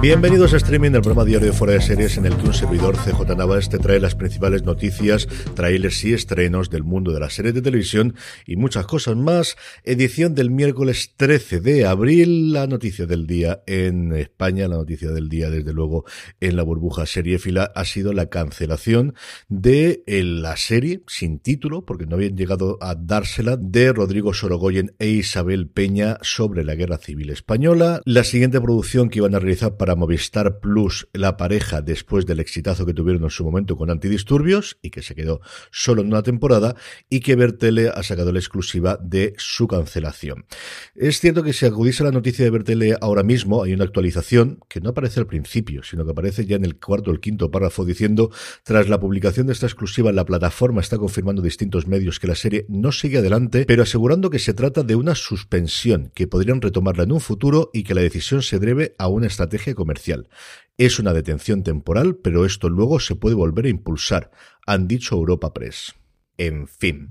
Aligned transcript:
Bienvenidos 0.00 0.54
a 0.54 0.56
streaming 0.56 0.92
del 0.92 1.02
programa 1.02 1.26
diario 1.26 1.48
de 1.48 1.52
Fuera 1.52 1.74
de 1.74 1.82
Series 1.82 2.16
en 2.16 2.24
el 2.24 2.34
que 2.34 2.46
un 2.46 2.54
servidor 2.54 2.96
CJ 2.96 3.36
Navas 3.36 3.68
te 3.68 3.78
trae 3.78 4.00
las 4.00 4.14
principales 4.14 4.62
noticias, 4.62 5.28
trailers 5.54 6.02
y 6.06 6.14
estrenos 6.14 6.70
del 6.70 6.84
mundo 6.84 7.12
de 7.12 7.20
las 7.20 7.34
series 7.34 7.52
de 7.52 7.60
televisión 7.60 8.14
y 8.46 8.56
muchas 8.56 8.86
cosas 8.86 9.16
más. 9.16 9.56
Edición 9.84 10.34
del 10.34 10.50
miércoles 10.50 11.12
13 11.18 11.60
de 11.60 11.84
abril, 11.84 12.54
la 12.54 12.66
noticia 12.66 13.04
del 13.04 13.26
día 13.26 13.62
en 13.66 14.14
España, 14.14 14.68
la 14.68 14.76
noticia 14.76 15.10
del 15.10 15.28
día 15.28 15.50
desde 15.50 15.74
luego 15.74 16.06
en 16.40 16.56
la 16.56 16.62
burbuja 16.62 17.04
seriéfila 17.04 17.70
ha 17.74 17.84
sido 17.84 18.14
la 18.14 18.30
cancelación 18.30 19.14
de 19.50 20.02
eh, 20.06 20.22
la 20.22 20.56
serie 20.56 21.02
sin 21.08 21.40
título, 21.40 21.84
porque 21.84 22.06
no 22.06 22.16
habían 22.16 22.38
llegado 22.38 22.78
a 22.80 22.94
dársela, 22.94 23.58
de 23.60 23.92
Rodrigo 23.92 24.32
Sorogoyen 24.32 24.94
e 24.98 25.08
Isabel 25.08 25.68
Peña 25.68 26.16
sobre 26.22 26.64
la 26.64 26.74
Guerra 26.74 26.96
Civil 26.96 27.28
Española. 27.28 28.00
La 28.06 28.24
siguiente 28.24 28.62
producción 28.62 29.10
que 29.10 29.18
iban 29.18 29.34
a 29.34 29.38
realizar 29.40 29.76
para 29.76 29.89
Movistar 29.94 30.60
Plus 30.60 31.08
la 31.12 31.36
pareja 31.36 31.82
después 31.82 32.26
del 32.26 32.40
exitazo 32.40 32.86
que 32.86 32.94
tuvieron 32.94 33.24
en 33.24 33.30
su 33.30 33.44
momento 33.44 33.76
con 33.76 33.90
Antidisturbios 33.90 34.78
y 34.82 34.90
que 34.90 35.02
se 35.02 35.14
quedó 35.14 35.40
solo 35.70 36.02
en 36.02 36.08
una 36.08 36.22
temporada 36.22 36.76
y 37.08 37.20
que 37.20 37.36
Bertele 37.36 37.88
ha 37.88 38.02
sacado 38.02 38.32
la 38.32 38.38
exclusiva 38.38 38.98
de 39.02 39.34
su 39.38 39.66
cancelación. 39.68 40.46
Es 40.94 41.20
cierto 41.20 41.42
que 41.42 41.52
si 41.52 41.66
acudís 41.66 42.00
a 42.00 42.04
la 42.04 42.12
noticia 42.12 42.44
de 42.44 42.50
Bertele 42.50 42.96
ahora 43.00 43.22
mismo 43.22 43.62
hay 43.62 43.72
una 43.72 43.84
actualización 43.84 44.60
que 44.68 44.80
no 44.80 44.90
aparece 44.90 45.20
al 45.20 45.26
principio, 45.26 45.82
sino 45.82 46.04
que 46.04 46.12
aparece 46.12 46.46
ya 46.46 46.56
en 46.56 46.64
el 46.64 46.78
cuarto 46.78 47.10
o 47.10 47.14
el 47.14 47.20
quinto 47.20 47.50
párrafo 47.50 47.84
diciendo 47.84 48.30
tras 48.64 48.88
la 48.88 49.00
publicación 49.00 49.46
de 49.46 49.52
esta 49.52 49.66
exclusiva 49.66 50.12
la 50.12 50.24
plataforma 50.24 50.80
está 50.80 50.98
confirmando 50.98 51.42
distintos 51.42 51.86
medios 51.86 52.20
que 52.20 52.26
la 52.26 52.34
serie 52.34 52.66
no 52.68 52.92
sigue 52.92 53.18
adelante, 53.18 53.64
pero 53.66 53.82
asegurando 53.82 54.30
que 54.30 54.38
se 54.38 54.54
trata 54.54 54.82
de 54.82 54.96
una 54.96 55.14
suspensión, 55.14 56.10
que 56.14 56.26
podrían 56.26 56.60
retomarla 56.60 57.04
en 57.04 57.12
un 57.12 57.20
futuro 57.20 57.70
y 57.72 57.82
que 57.82 57.94
la 57.94 58.02
decisión 58.02 58.42
se 58.42 58.58
debe 58.58 58.94
a 58.98 59.08
una 59.08 59.26
estrategia 59.26 59.74
comercial. 59.80 60.28
Es 60.76 60.98
una 60.98 61.12
detención 61.12 61.62
temporal, 61.62 62.16
pero 62.16 62.44
esto 62.44 62.68
luego 62.68 63.00
se 63.00 63.16
puede 63.16 63.34
volver 63.34 63.64
a 63.64 63.70
impulsar, 63.70 64.30
han 64.66 64.86
dicho 64.86 65.16
Europa 65.16 65.52
Press. 65.52 65.94
En 66.36 66.68
fin. 66.68 67.10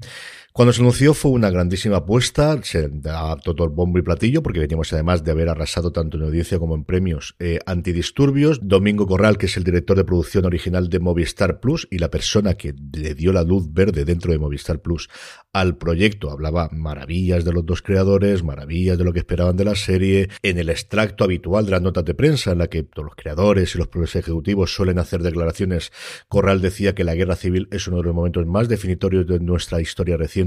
Cuando 0.52 0.74
se 0.74 0.82
anunció 0.82 1.14
fue 1.14 1.30
una 1.30 1.52
grandísima 1.52 1.98
apuesta, 1.98 2.60
se 2.64 2.90
da 2.90 3.38
todo 3.38 3.66
el 3.66 3.70
bombo 3.70 4.00
y 4.00 4.02
platillo, 4.02 4.42
porque 4.42 4.60
veníamos 4.60 4.92
además 4.92 5.24
de 5.24 5.30
haber 5.30 5.48
arrasado 5.48 5.92
tanto 5.92 6.18
en 6.18 6.24
audiencia 6.24 6.58
como 6.58 6.74
en 6.74 6.86
premios 6.86 7.36
eh, 7.38 7.60
antidisturbios. 7.68 8.60
Domingo 8.64 9.06
Corral, 9.06 9.38
que 9.38 9.46
es 9.46 9.58
el 9.58 9.64
director 9.64 9.96
de 9.96 10.06
producción 10.06 10.46
original 10.46 10.90
de 10.90 11.00
Movistar 11.00 11.60
Plus 11.60 11.88
y 11.92 12.00
la 12.00 12.10
persona 12.10 12.56
que 12.56 12.74
le 12.74 13.14
dio 13.14 13.32
la 13.32 13.44
luz 13.44 13.72
verde 13.72 14.06
dentro 14.06 14.32
de 14.32 14.40
Movistar 14.40 14.82
Plus 14.82 15.08
al 15.54 15.78
proyecto, 15.78 16.32
hablaba 16.32 16.70
maravillas 16.72 17.46
de 17.46 17.54
los 17.54 17.66
dos 17.66 17.84
creadores, 17.84 18.44
maravillas 18.44 18.98
de 18.98 19.04
lo 19.04 19.14
que 19.14 19.20
esperaban 19.20 19.56
de 19.56 19.66
la 19.66 19.76
serie, 19.76 20.30
en 20.42 20.58
el 20.58 20.70
extracto 20.70 21.24
habitual 21.24 21.66
de 21.66 21.72
las 21.72 21.82
notas 21.82 22.06
de 22.06 22.16
prensa, 22.16 22.52
en 22.52 22.58
la 22.58 22.68
que 22.68 22.82
todos 22.84 23.06
los 23.06 23.16
creadores 23.16 23.76
y 23.76 23.78
los 23.78 23.88
propios 23.88 24.16
ejecutivos 24.16 24.74
suelen 24.74 24.98
hacer 24.98 25.22
declaraciones, 25.22 25.92
Corral 26.28 26.60
decía 26.60 26.96
que 26.96 27.04
la 27.04 27.16
guerra 27.16 27.36
civil 27.36 27.68
es 27.72 27.88
uno 27.88 27.98
de 27.98 28.04
los 28.04 28.16
momentos 28.16 28.46
más 28.48 28.68
definitorios 28.68 29.28
de 29.28 29.40
nuestra 29.40 29.80
historia 29.80 30.18
reciente 30.18 30.39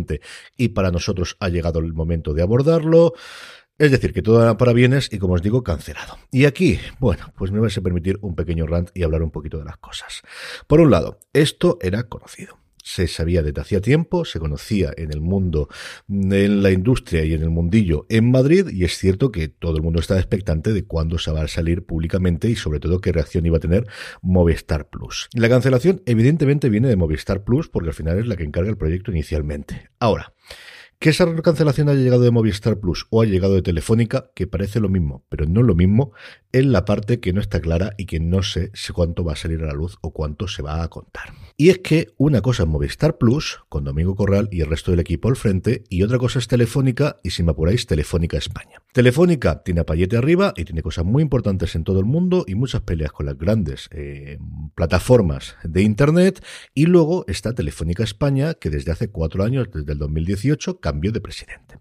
y 0.57 0.69
para 0.69 0.91
nosotros 0.91 1.37
ha 1.41 1.49
llegado 1.49 1.81
el 1.81 1.93
momento 1.93 2.35
de 2.35 2.43
abordarlo. 2.43 3.15
Es 3.79 3.91
decir, 3.91 4.13
que 4.13 4.23
todo 4.23 4.43
era 4.43 4.57
para 4.57 4.73
bienes 4.73 5.09
y, 5.13 5.19
como 5.19 5.35
os 5.35 5.43
digo, 5.43 5.63
cancelado. 5.63 6.19
Y 6.31 6.45
aquí, 6.45 6.79
bueno, 7.01 7.33
pues 7.37 7.51
me 7.51 7.59
vais 7.59 7.77
a 7.77 7.81
permitir 7.81 8.19
un 8.21 8.35
pequeño 8.35 8.67
rant 8.67 8.91
y 8.95 9.03
hablar 9.03 9.23
un 9.23 9.31
poquito 9.31 9.59
de 9.59 9.65
las 9.65 9.79
cosas. 9.79 10.23
Por 10.67 10.81
un 10.81 10.91
lado, 10.91 11.19
esto 11.33 11.79
era 11.81 12.05
conocido 12.05 12.62
se 12.83 13.07
sabía 13.07 13.43
desde 13.43 13.61
hacía 13.61 13.81
tiempo, 13.81 14.25
se 14.25 14.39
conocía 14.39 14.93
en 14.97 15.13
el 15.13 15.21
mundo, 15.21 15.69
en 16.09 16.63
la 16.63 16.71
industria 16.71 17.25
y 17.25 17.33
en 17.33 17.43
el 17.43 17.51
mundillo 17.51 18.07
en 18.09 18.31
Madrid, 18.31 18.69
y 18.71 18.85
es 18.85 18.99
cierto 18.99 19.33
que 19.33 19.49
todo 19.49 19.77
el 19.77 19.83
mundo 19.83 20.01
estaba 20.01 20.21
expectante 20.21 20.73
de 20.73 20.85
cuándo 20.85 21.19
se 21.19 21.31
va 21.31 21.43
a 21.43 21.49
salir 21.49 21.85
públicamente 21.87 22.49
y 22.49 22.57
sobre 22.57 22.81
todo 22.81 23.01
qué 23.01 23.13
reacción 23.13 23.47
iba 23.47 23.57
a 23.57 23.61
tener 23.61 23.87
Movistar 24.21 24.89
Plus. 24.91 25.29
La 25.35 25.49
cancelación 25.49 26.03
evidentemente 26.07 26.69
viene 26.69 26.89
de 26.89 26.97
Movistar 26.97 27.45
Plus 27.45 27.69
porque 27.69 27.91
al 27.91 27.95
final 27.95 28.19
es 28.19 28.27
la 28.27 28.37
que 28.37 28.45
encarga 28.45 28.71
el 28.71 28.77
proyecto 28.77 29.11
inicialmente. 29.11 29.91
Ahora, 29.99 30.33
que 31.03 31.11
esa 31.11 31.27
cancelación 31.43 31.89
haya 31.89 32.01
llegado 32.01 32.23
de 32.23 32.31
Movistar 32.31 32.79
Plus 32.79 33.09
o 33.11 33.23
ha 33.23 33.27
llegado 33.27 33.55
de 33.55 33.63
Telefónica, 33.63 34.31
que 34.37 34.47
parece 34.47 34.79
lo 34.79 34.89
mismo, 34.89 35.25
pero 35.29 35.47
no 35.47 35.65
lo 35.65 35.75
mismo, 35.75 36.13
es 36.53 36.65
la 36.65 36.85
parte 36.85 37.19
que 37.19 37.33
no 37.33 37.41
está 37.41 37.61
clara 37.61 37.95
y 37.99 38.07
que 38.07 38.21
no 38.21 38.45
sé 38.45 38.71
cuánto 38.95 39.25
va 39.25 39.33
a 39.33 39.37
salir 39.37 39.65
a 39.65 39.67
la 39.67 39.73
luz 39.73 39.99
o 40.01 40.13
cuánto 40.13 40.47
se 40.47 40.63
va 40.63 40.81
a 40.81 40.89
contar. 40.89 41.35
Y 41.57 41.71
es 41.71 41.79
que 41.79 42.11
una 42.19 42.41
cosa 42.41 42.63
es 42.63 42.69
Movistar 42.69 43.19
Plus, 43.19 43.61
con 43.69 43.83
Domingo 43.83 44.15
Corral 44.15 44.49
y 44.53 44.61
el 44.61 44.69
resto 44.69 44.93
del 44.93 45.01
equipo 45.01 45.29
al 45.29 45.35
frente, 45.35 45.83
y 45.89 46.05
otra 46.05 46.19
cosa 46.19 46.39
es 46.39 46.47
Telefónica, 46.47 47.19
y 47.25 47.31
si 47.31 47.43
me 47.43 47.51
apuráis, 47.51 47.87
Telefónica 47.87 48.37
España. 48.37 48.81
Telefónica 48.93 49.63
tiene 49.63 49.81
a 49.81 49.87
Payete 49.87 50.19
arriba 50.19 50.53
y 50.55 50.65
tiene 50.65 50.83
cosas 50.83 51.05
muy 51.05 51.23
importantes 51.23 51.75
en 51.75 51.83
todo 51.83 51.99
el 51.99 52.05
mundo 52.05 52.45
y 52.47 52.55
muchas 52.55 52.83
peleas 52.83 53.11
con 53.11 53.25
las 53.25 53.39
grandes 53.39 53.89
eh, 53.91 54.39
plataformas 54.75 55.57
de 55.65 55.83
Internet. 55.83 56.45
Y 56.75 56.87
luego 56.87 57.25
está 57.27 57.55
Telefónica 57.55 58.05
España, 58.05 58.55
que 58.55 58.69
desde 58.69 58.93
hace 58.93 59.09
cuatro 59.09 59.45
años, 59.45 59.69
desde 59.73 59.93
el 59.93 59.99
2018, 59.99 60.81
cambio 60.93 61.11
de 61.11 61.23
presidente. 61.23 61.79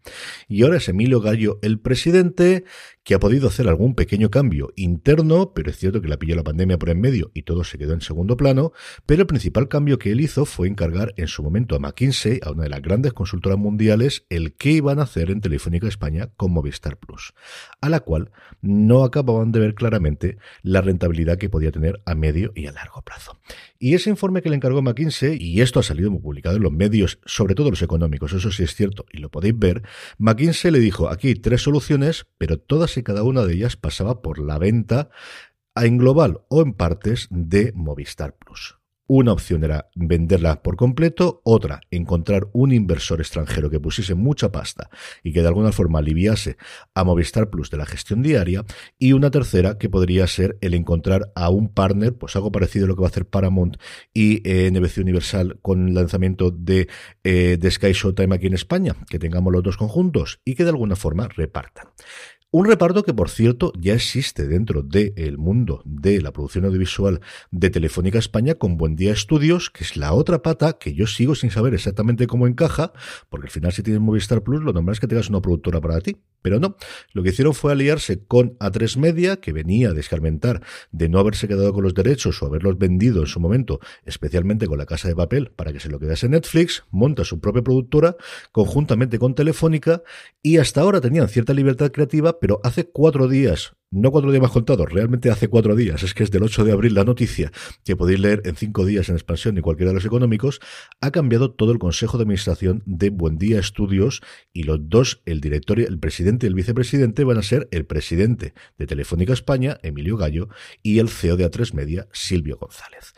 Y 0.48 0.64
ahora 0.64 0.78
es 0.78 0.88
Emilio 0.88 1.20
Gallo 1.20 1.60
el 1.62 1.80
presidente, 1.80 2.64
que 3.04 3.14
ha 3.14 3.20
podido 3.20 3.50
hacer 3.50 3.68
algún 3.68 3.94
pequeño 3.94 4.30
cambio 4.30 4.72
interno, 4.78 5.54
pero 5.54 5.70
es 5.70 5.78
cierto 5.78 6.02
que 6.02 6.08
la 6.08 6.18
pilló 6.18 6.34
la 6.36 6.44
pandemia 6.44 6.78
por 6.78 6.90
en 6.90 7.02
medio 7.02 7.30
y 7.34 7.44
todo 7.44 7.66
se 7.66 7.78
quedó 7.78 7.94
en 7.94 8.00
segundo 8.00 8.38
plano, 8.38 8.72
pero 9.06 9.22
el 9.22 9.28
principal 9.28 9.68
cambio 9.68 10.00
que 10.00 10.14
él 10.14 10.22
hizo 10.22 10.46
fue 10.46 10.70
encargar 10.70 11.14
en 11.18 11.28
su 11.28 11.44
momento 11.44 11.76
a 11.76 11.80
McKinsey, 11.80 12.40
a 12.42 12.52
una 12.52 12.64
de 12.64 12.70
las 12.70 12.82
grandes 12.82 13.12
consultoras 13.12 13.60
mundiales, 13.60 14.26
el 14.30 14.54
qué 14.54 14.72
iban 14.72 15.00
a 15.00 15.04
hacer 15.04 15.30
en 15.30 15.42
Telefónica 15.42 15.88
España 15.88 16.30
con 16.38 16.54
Movistar 16.54 16.98
Plus, 16.98 17.34
a 17.82 17.90
la 17.90 18.00
cual 18.00 18.32
no 18.62 19.04
acababan 19.04 19.52
de 19.52 19.60
ver 19.60 19.76
claramente 19.76 20.38
la 20.62 20.80
rentabilidad 20.80 21.38
que 21.38 21.50
podía 21.50 21.72
tener 21.72 22.02
a 22.06 22.16
medio 22.16 22.54
y 22.56 22.68
a 22.68 22.72
largo 22.72 23.02
plazo. 23.02 23.38
Y 23.84 23.96
ese 23.96 24.12
informe 24.12 24.44
que 24.44 24.50
le 24.52 24.56
encargó 24.58 24.84
McKinsey, 24.84 25.42
y 25.42 25.62
esto 25.62 25.80
ha 25.80 25.84
salido 25.84 26.12
publicado 26.12 26.56
en 26.56 26.62
los 26.62 26.72
medios, 26.72 27.18
sobre 27.26 27.56
todo 27.56 27.72
los 27.72 27.82
económicos, 27.82 28.32
eso 28.32 28.52
sí 28.52 28.62
es 28.62 28.76
cierto, 28.76 29.08
y 29.12 29.18
lo 29.18 29.32
podéis 29.32 29.58
ver, 29.58 29.82
McKinsey 30.20 30.70
le 30.70 30.78
dijo, 30.78 31.10
aquí 31.10 31.30
hay 31.30 31.34
tres 31.34 31.64
soluciones, 31.64 32.28
pero 32.38 32.60
todas 32.60 32.96
y 32.98 33.02
cada 33.02 33.24
una 33.24 33.44
de 33.44 33.56
ellas 33.56 33.78
pasaba 33.78 34.22
por 34.22 34.38
la 34.38 34.60
venta 34.60 35.10
en 35.76 35.98
global 35.98 36.42
o 36.48 36.62
en 36.62 36.74
partes 36.74 37.28
de 37.32 37.74
Movistar 37.74 38.38
Plus. 38.38 38.81
Una 39.14 39.34
opción 39.34 39.66
era 39.66 39.90
venderla 39.94 40.64
por 40.64 40.78
completo, 40.78 41.42
otra, 41.44 41.82
encontrar 41.92 42.48
un 42.54 42.72
inversor 42.72 43.20
extranjero 43.20 43.70
que 43.70 43.78
pusiese 43.78 44.16
mucha 44.16 44.54
pasta 44.54 44.90
y 45.22 45.34
que 45.34 45.42
de 45.42 45.50
alguna 45.50 45.74
forma 45.74 46.00
aliviase 46.00 46.56
a 46.96 47.04
Movistar 47.04 47.50
Plus 47.50 47.70
de 47.70 47.76
la 47.76 47.86
gestión 47.86 48.22
diaria, 48.22 48.64
y 48.98 49.12
una 49.12 49.30
tercera 49.30 49.78
que 49.78 49.90
podría 49.90 50.28
ser 50.28 50.58
el 50.62 50.74
encontrar 50.74 51.30
a 51.36 51.50
un 51.50 51.68
partner, 51.68 52.14
pues 52.14 52.38
algo 52.38 52.54
parecido 52.54 52.86
a 52.86 52.88
lo 52.88 52.96
que 52.96 53.02
va 53.02 53.08
a 53.08 53.10
hacer 53.10 53.28
Paramount 53.28 53.76
y 54.14 54.50
eh, 54.50 54.72
NBC 54.72 55.00
Universal 55.00 55.60
con 55.62 55.90
el 55.90 55.94
lanzamiento 55.94 56.50
de, 56.50 56.88
eh, 57.26 57.58
de 57.60 57.70
Sky 57.70 57.92
Showtime 57.92 58.34
aquí 58.34 58.48
en 58.48 58.54
España, 58.54 58.96
que 59.10 59.20
tengamos 59.20 59.52
los 59.52 59.62
dos 59.62 59.76
conjuntos 59.76 60.40
y 60.46 60.56
que 60.56 60.64
de 60.64 60.70
alguna 60.70 60.96
forma 60.96 61.28
repartan. 61.28 61.88
Un 62.54 62.66
reparto 62.66 63.06
que, 63.06 63.14
por 63.14 63.30
cierto, 63.30 63.72
ya 63.80 63.94
existe 63.94 64.46
dentro 64.46 64.84
del 64.84 65.38
mundo 65.38 65.82
de 65.86 66.22
la 66.22 66.34
producción 66.34 66.66
audiovisual 66.66 67.22
de 67.50 67.70
Telefónica 67.70 68.20
España 68.20 68.56
con 68.56 68.76
Buen 68.76 68.98
Día 68.98 69.14
Estudios, 69.14 69.70
que 69.70 69.86
es 69.86 69.96
la 69.96 70.12
otra 70.12 70.42
pata 70.42 70.74
que 70.74 70.94
yo 70.94 71.08
sigo 71.08 71.34
sin 71.34 71.50
saber 71.50 71.74
exactamente 71.74 72.28
cómo 72.28 72.48
encaja, 72.48 72.92
porque 73.30 73.48
al 73.48 73.52
final 73.52 73.72
si 73.72 73.84
tienes 73.84 74.02
Movistar 74.02 74.44
Plus 74.44 74.62
lo 74.62 74.74
normal 74.74 74.92
es 74.92 75.00
que 75.00 75.08
tengas 75.08 75.30
una 75.30 75.42
productora 75.42 75.80
para 75.80 76.02
ti. 76.02 76.18
Pero 76.42 76.60
no, 76.60 76.76
lo 77.14 77.24
que 77.24 77.30
hicieron 77.30 77.54
fue 77.54 77.72
aliarse 77.72 78.26
con 78.26 78.58
A3 78.58 78.98
Media, 78.98 79.38
que 79.38 79.54
venía 79.54 79.90
a 79.90 79.94
descarmentar 79.94 80.62
de 80.92 81.08
no 81.08 81.20
haberse 81.20 81.48
quedado 81.48 81.72
con 81.72 81.84
los 81.84 81.94
derechos 81.94 82.42
o 82.42 82.48
haberlos 82.48 82.78
vendido 82.78 83.22
en 83.22 83.28
su 83.28 83.40
momento, 83.40 83.80
especialmente 84.06 84.68
con 84.68 84.78
la 84.78 84.86
Casa 84.86 85.08
de 85.08 85.16
Papel, 85.16 85.52
para 85.52 85.72
que 85.72 85.80
se 85.80 85.90
lo 85.90 86.00
quedase 86.00 86.28
Netflix, 86.28 86.84
monta 86.90 87.24
su 87.24 87.40
propia 87.40 87.62
productora 87.62 88.18
conjuntamente 88.52 89.20
con 89.20 89.36
Telefónica 89.36 90.02
y 90.42 90.58
hasta 90.58 90.82
ahora 90.82 91.00
tenían 91.00 91.30
cierta 91.30 91.54
libertad 91.54 91.92
creativa, 91.92 92.40
pero 92.42 92.60
hace 92.64 92.90
cuatro 92.90 93.28
días 93.28 93.74
no 93.92 94.10
cuatro 94.10 94.32
días 94.32 94.42
más 94.42 94.52
contados, 94.52 94.90
realmente 94.90 95.30
hace 95.30 95.50
cuatro 95.50 95.76
días, 95.76 96.02
es 96.02 96.14
que 96.14 96.24
es 96.24 96.32
del 96.32 96.44
8 96.44 96.64
de 96.64 96.72
abril 96.72 96.94
la 96.94 97.04
noticia, 97.04 97.52
que 97.84 97.98
podéis 97.98 98.22
leer 98.22 98.42
en 98.46 98.56
cinco 98.56 98.86
días 98.86 99.10
en 99.10 99.16
expansión 99.16 99.58
y 99.58 99.62
cualquiera 99.62 99.90
de 99.90 99.96
los 99.96 100.06
económicos, 100.06 100.62
ha 101.02 101.12
cambiado 101.12 101.52
todo 101.52 101.74
el 101.74 101.80
Consejo 101.80 102.18
de 102.18 102.24
Administración 102.24 102.84
de 102.86 103.10
Buen 103.10 103.38
Día 103.38 103.60
Estudios 103.60 104.22
y 104.54 104.64
los 104.64 104.80
dos, 104.88 105.22
el 105.26 105.42
directorio, 105.42 105.90
el 105.90 106.00
presidente 106.00 106.46
y 106.46 106.48
el 106.48 106.56
vicepresidente, 106.56 107.26
van 107.26 107.38
a 107.38 107.44
ser 107.44 107.68
el 107.72 107.86
presidente 107.86 108.54
de 108.78 108.88
Telefónica 108.88 109.34
España, 109.34 109.78
Emilio 109.84 110.16
Gallo, 110.16 110.48
y 110.82 111.00
el 111.00 111.10
CEO 111.10 111.36
de 111.36 111.52
A3 111.52 111.74
Media, 111.74 112.08
Silvio 112.14 112.58
González. 112.58 113.14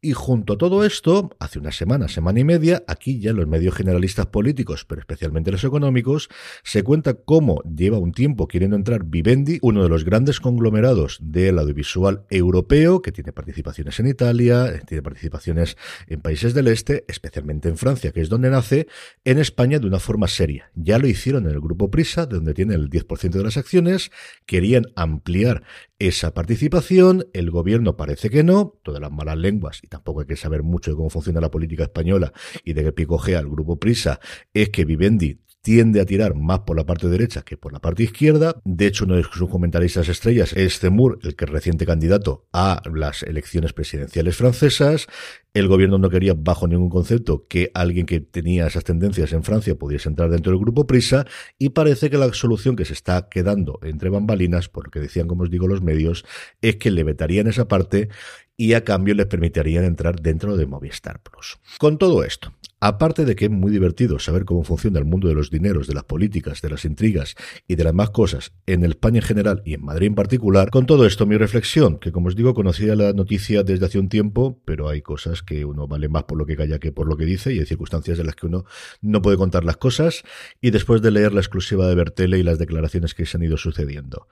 Y 0.00 0.12
junto 0.12 0.54
a 0.54 0.58
todo 0.58 0.84
esto, 0.84 1.30
hace 1.38 1.60
una 1.60 1.70
semana, 1.70 2.08
semana 2.08 2.40
y 2.40 2.44
media, 2.44 2.82
aquí 2.88 3.20
ya 3.20 3.32
los 3.32 3.46
medios 3.46 3.76
generalistas 3.76 4.26
políticos, 4.26 4.84
pero 4.84 5.00
especialmente 5.00 5.52
los 5.52 5.62
económicos, 5.62 6.28
se 6.64 6.82
cuenta 6.82 7.14
cómo 7.14 7.62
lleva 7.62 7.98
un 7.98 8.10
tiempo 8.10 8.48
queriendo 8.48 8.74
entrar 8.74 9.04
Vivendi, 9.04 9.60
uno 9.62 9.84
de 9.84 9.88
los 9.88 10.04
grandes 10.04 10.15
grandes 10.16 10.40
conglomerados 10.40 11.18
del 11.20 11.58
audiovisual 11.58 12.24
europeo, 12.30 13.02
que 13.02 13.12
tiene 13.12 13.34
participaciones 13.34 14.00
en 14.00 14.06
Italia, 14.06 14.80
tiene 14.86 15.02
participaciones 15.02 15.76
en 16.06 16.22
países 16.22 16.54
del 16.54 16.68
este, 16.68 17.04
especialmente 17.06 17.68
en 17.68 17.76
Francia, 17.76 18.12
que 18.12 18.22
es 18.22 18.30
donde 18.30 18.48
nace, 18.48 18.86
en 19.26 19.38
España 19.38 19.78
de 19.78 19.86
una 19.86 20.00
forma 20.00 20.26
seria. 20.26 20.70
Ya 20.74 20.98
lo 20.98 21.06
hicieron 21.06 21.44
en 21.44 21.52
el 21.52 21.60
grupo 21.60 21.90
Prisa, 21.90 22.24
de 22.24 22.36
donde 22.36 22.54
tiene 22.54 22.74
el 22.76 22.88
10% 22.88 23.28
de 23.28 23.44
las 23.44 23.58
acciones, 23.58 24.10
querían 24.46 24.86
ampliar 24.96 25.64
esa 25.98 26.32
participación, 26.32 27.26
el 27.34 27.50
gobierno 27.50 27.98
parece 27.98 28.30
que 28.30 28.42
no, 28.42 28.78
todas 28.82 29.02
las 29.02 29.12
malas 29.12 29.36
lenguas, 29.36 29.80
y 29.82 29.88
tampoco 29.88 30.20
hay 30.20 30.26
que 30.26 30.36
saber 30.36 30.62
mucho 30.62 30.92
de 30.92 30.96
cómo 30.96 31.10
funciona 31.10 31.42
la 31.42 31.50
política 31.50 31.82
española 31.82 32.32
y 32.64 32.72
de 32.72 32.84
qué 32.84 32.92
picojea 32.92 33.40
el 33.40 33.50
grupo 33.50 33.78
Prisa, 33.78 34.18
es 34.54 34.70
que 34.70 34.86
Vivendi 34.86 35.40
tiende 35.66 36.00
a 36.00 36.06
tirar 36.06 36.36
más 36.36 36.60
por 36.60 36.76
la 36.76 36.86
parte 36.86 37.08
derecha 37.08 37.42
que 37.42 37.56
por 37.56 37.72
la 37.72 37.80
parte 37.80 38.04
izquierda. 38.04 38.54
De 38.64 38.86
hecho, 38.86 39.04
uno 39.04 39.16
de 39.16 39.24
sus 39.24 39.50
comentaristas 39.50 40.08
estrellas 40.08 40.52
es 40.52 40.78
Zemmour, 40.78 41.18
el 41.24 41.34
que 41.34 41.44
es 41.44 41.50
reciente 41.50 41.84
candidato 41.84 42.46
a 42.52 42.82
las 42.94 43.24
elecciones 43.24 43.72
presidenciales 43.72 44.36
francesas. 44.36 45.08
El 45.54 45.66
gobierno 45.66 45.98
no 45.98 46.08
quería, 46.08 46.34
bajo 46.36 46.68
ningún 46.68 46.88
concepto, 46.88 47.46
que 47.48 47.72
alguien 47.74 48.06
que 48.06 48.20
tenía 48.20 48.68
esas 48.68 48.84
tendencias 48.84 49.32
en 49.32 49.42
Francia 49.42 49.74
pudiese 49.74 50.08
entrar 50.08 50.30
dentro 50.30 50.52
del 50.52 50.60
grupo 50.60 50.86
Prisa 50.86 51.26
y 51.58 51.70
parece 51.70 52.10
que 52.10 52.18
la 52.18 52.32
solución 52.32 52.76
que 52.76 52.84
se 52.84 52.92
está 52.92 53.28
quedando 53.28 53.80
entre 53.82 54.08
bambalinas, 54.08 54.68
por 54.68 54.84
lo 54.84 54.92
que 54.92 55.00
decían, 55.00 55.26
como 55.26 55.42
os 55.42 55.50
digo, 55.50 55.66
los 55.66 55.82
medios, 55.82 56.24
es 56.62 56.76
que 56.76 56.92
le 56.92 57.02
vetarían 57.02 57.48
esa 57.48 57.66
parte 57.66 58.08
y 58.56 58.72
a 58.74 58.84
cambio 58.84 59.14
les 59.14 59.26
permitirían 59.26 59.84
entrar 59.84 60.20
dentro 60.20 60.56
de 60.56 60.66
Movistar 60.66 61.20
Plus. 61.20 61.58
Con 61.78 61.98
todo 61.98 62.24
esto, 62.24 62.52
Aparte 62.78 63.24
de 63.24 63.36
que 63.36 63.46
es 63.46 63.50
muy 63.50 63.72
divertido 63.72 64.18
saber 64.18 64.44
cómo 64.44 64.62
funciona 64.62 64.98
el 64.98 65.06
mundo 65.06 65.28
de 65.28 65.34
los 65.34 65.50
dineros, 65.50 65.86
de 65.86 65.94
las 65.94 66.04
políticas, 66.04 66.60
de 66.60 66.68
las 66.68 66.84
intrigas 66.84 67.34
y 67.66 67.74
de 67.74 67.84
las 67.84 67.94
más 67.94 68.10
cosas 68.10 68.52
en 68.66 68.84
España 68.84 69.20
en 69.20 69.24
general 69.24 69.62
y 69.64 69.72
en 69.72 69.82
Madrid 69.82 70.08
en 70.08 70.14
particular, 70.14 70.68
con 70.68 70.84
todo 70.84 71.06
esto 71.06 71.24
mi 71.24 71.38
reflexión, 71.38 71.98
que 71.98 72.12
como 72.12 72.28
os 72.28 72.36
digo 72.36 72.52
conocía 72.52 72.94
la 72.94 73.14
noticia 73.14 73.62
desde 73.62 73.86
hace 73.86 73.98
un 73.98 74.10
tiempo, 74.10 74.60
pero 74.66 74.90
hay 74.90 75.00
cosas 75.00 75.42
que 75.42 75.64
uno 75.64 75.88
vale 75.88 76.10
más 76.10 76.24
por 76.24 76.36
lo 76.36 76.44
que 76.44 76.54
calla 76.54 76.78
que 76.78 76.92
por 76.92 77.08
lo 77.08 77.16
que 77.16 77.24
dice 77.24 77.54
y 77.54 77.60
hay 77.60 77.66
circunstancias 77.66 78.18
en 78.18 78.26
las 78.26 78.36
que 78.36 78.44
uno 78.44 78.66
no 79.00 79.22
puede 79.22 79.38
contar 79.38 79.64
las 79.64 79.78
cosas 79.78 80.22
y 80.60 80.70
después 80.70 81.00
de 81.00 81.12
leer 81.12 81.32
la 81.32 81.40
exclusiva 81.40 81.88
de 81.88 81.94
Bertele 81.94 82.38
y 82.38 82.42
las 82.42 82.58
declaraciones 82.58 83.14
que 83.14 83.24
se 83.24 83.38
han 83.38 83.42
ido 83.42 83.56
sucediendo. 83.56 84.28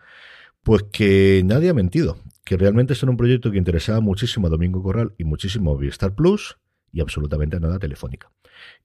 Pues 0.63 0.83
que 0.93 1.43
nadie 1.47 1.71
ha 1.71 1.75
mentido, 1.75 2.19
que 2.45 2.57
realmente 2.57 2.93
es 2.93 3.03
un 3.03 3.17
proyecto 3.17 3.51
que 3.51 3.59
interesaba 3.59 4.01
muchísimo 4.01 4.47
a 4.47 4.51
Domingo 4.51 4.83
Corral 4.83 5.15
y 5.19 5.25
muchísimo 5.25 5.73
a 5.73 5.77
Vistar 5.77 6.15
Plus, 6.15 6.59
y 6.93 7.01
absolutamente 7.01 7.59
nada 7.59 7.79
Telefónica. 7.79 8.31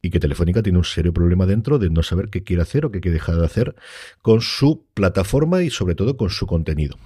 Y 0.01 0.09
que 0.09 0.19
Telefónica 0.19 0.63
tiene 0.63 0.79
un 0.79 0.83
serio 0.83 1.13
problema 1.13 1.45
dentro 1.45 1.77
de 1.77 1.89
no 1.89 2.01
saber 2.01 2.29
qué 2.29 2.43
quiere 2.43 2.63
hacer 2.63 2.85
o 2.85 2.91
qué 2.91 3.01
quiere 3.01 3.15
dejar 3.15 3.35
de 3.35 3.45
hacer 3.45 3.75
con 4.21 4.41
su 4.41 4.87
plataforma 4.93 5.61
y 5.61 5.69
sobre 5.69 5.95
todo 5.95 6.17
con 6.17 6.29
su 6.29 6.47
contenido 6.47 6.97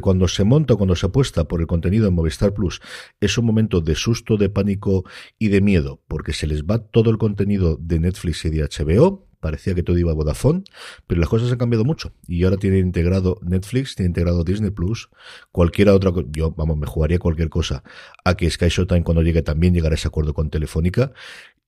cuando 0.00 0.28
se 0.28 0.44
monta, 0.44 0.76
cuando 0.76 0.94
se 0.94 1.06
apuesta 1.06 1.44
por 1.44 1.60
el 1.60 1.66
contenido 1.66 2.06
en 2.06 2.14
Movistar 2.14 2.52
Plus, 2.52 2.80
es 3.20 3.38
un 3.38 3.46
momento 3.46 3.80
de 3.80 3.94
susto, 3.94 4.36
de 4.36 4.48
pánico 4.48 5.04
y 5.38 5.48
de 5.48 5.60
miedo, 5.60 6.00
porque 6.08 6.32
se 6.32 6.46
les 6.46 6.64
va 6.64 6.78
todo 6.78 7.10
el 7.10 7.18
contenido 7.18 7.76
de 7.80 7.98
Netflix 7.98 8.44
y 8.44 8.50
de 8.50 8.62
HBO, 8.62 9.26
parecía 9.42 9.74
que 9.74 9.82
todo 9.82 9.98
iba 9.98 10.12
a 10.12 10.14
Vodafone, 10.14 10.62
pero 11.06 11.20
las 11.20 11.28
cosas 11.28 11.50
han 11.50 11.58
cambiado 11.58 11.84
mucho. 11.84 12.12
Y 12.28 12.44
ahora 12.44 12.56
tiene 12.56 12.78
integrado 12.78 13.38
Netflix, 13.42 13.96
tiene 13.96 14.06
integrado 14.06 14.44
Disney 14.44 14.70
Plus, 14.70 15.10
cualquiera 15.50 15.94
otra, 15.94 16.12
yo 16.30 16.52
vamos, 16.52 16.78
me 16.78 16.86
jugaría 16.86 17.18
cualquier 17.18 17.50
cosa 17.50 17.82
a 18.24 18.36
que 18.36 18.48
Sky 18.48 18.68
Showtime 18.68 19.02
cuando 19.02 19.22
llegue 19.22 19.42
también 19.42 19.74
llegará 19.74 19.94
a 19.94 19.96
ese 19.96 20.08
acuerdo 20.08 20.32
con 20.32 20.48
Telefónica. 20.48 21.12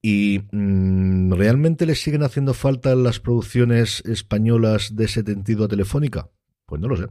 Y 0.01 0.43
mm, 0.53 1.33
realmente 1.33 1.85
le 1.85 1.97
siguen 1.97 2.23
haciendo 2.23 2.55
falta 2.55 2.95
las 2.95 3.19
producciones 3.19 4.03
españolas 4.07 4.95
de 4.95 5.07
ese 5.07 5.23
sentido 5.23 5.65
a 5.65 5.69
Telefónica, 5.69 6.31
pues 6.67 6.81
no 6.81 6.89
lo 6.89 6.97
sé. 6.97 7.09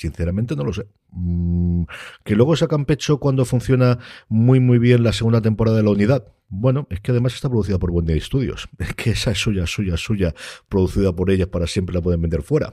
Sinceramente 0.00 0.56
no 0.56 0.64
lo 0.64 0.72
sé. 0.72 0.86
Mm, 1.12 1.82
que 2.24 2.34
luego 2.34 2.56
sacan 2.56 2.86
pecho 2.86 3.20
cuando 3.20 3.44
funciona 3.44 3.98
muy 4.30 4.58
muy 4.58 4.78
bien 4.78 5.02
la 5.02 5.12
segunda 5.12 5.42
temporada 5.42 5.76
de 5.76 5.82
la 5.82 5.90
unidad. 5.90 6.32
Bueno, 6.48 6.86
es 6.88 7.00
que 7.00 7.10
además 7.10 7.34
está 7.34 7.50
producida 7.50 7.78
por 7.78 7.90
Wendy 7.90 8.18
Studios. 8.18 8.70
Es 8.78 8.94
que 8.94 9.10
esa 9.10 9.32
es 9.32 9.38
suya, 9.38 9.66
suya, 9.66 9.98
suya, 9.98 10.34
producida 10.70 11.14
por 11.14 11.30
ellas 11.30 11.48
para 11.48 11.66
siempre 11.66 11.94
la 11.94 12.00
pueden 12.00 12.22
vender 12.22 12.40
fuera. 12.40 12.72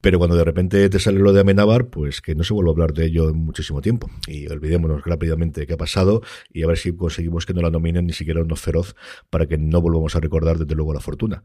Pero 0.00 0.18
cuando 0.18 0.34
de 0.34 0.42
repente 0.42 0.88
te 0.88 0.98
sale 0.98 1.20
lo 1.20 1.32
de 1.32 1.42
Amenábar, 1.42 1.86
pues 1.90 2.20
que 2.20 2.34
no 2.34 2.42
se 2.42 2.52
vuelva 2.52 2.70
a 2.70 2.72
hablar 2.72 2.92
de 2.92 3.06
ello 3.06 3.30
en 3.30 3.36
muchísimo 3.36 3.80
tiempo. 3.80 4.10
Y 4.26 4.48
olvidémonos 4.48 5.04
rápidamente 5.04 5.68
qué 5.68 5.74
ha 5.74 5.76
pasado 5.76 6.22
y 6.52 6.64
a 6.64 6.66
ver 6.66 6.76
si 6.76 6.90
conseguimos 6.96 7.46
que 7.46 7.54
no 7.54 7.62
la 7.62 7.70
nominen 7.70 8.04
ni 8.06 8.14
siquiera 8.14 8.42
unos 8.42 8.60
feroz 8.60 8.96
para 9.30 9.46
que 9.46 9.58
no 9.58 9.80
volvamos 9.80 10.16
a 10.16 10.20
recordar 10.20 10.58
desde 10.58 10.74
luego 10.74 10.92
la 10.92 11.00
fortuna. 11.00 11.44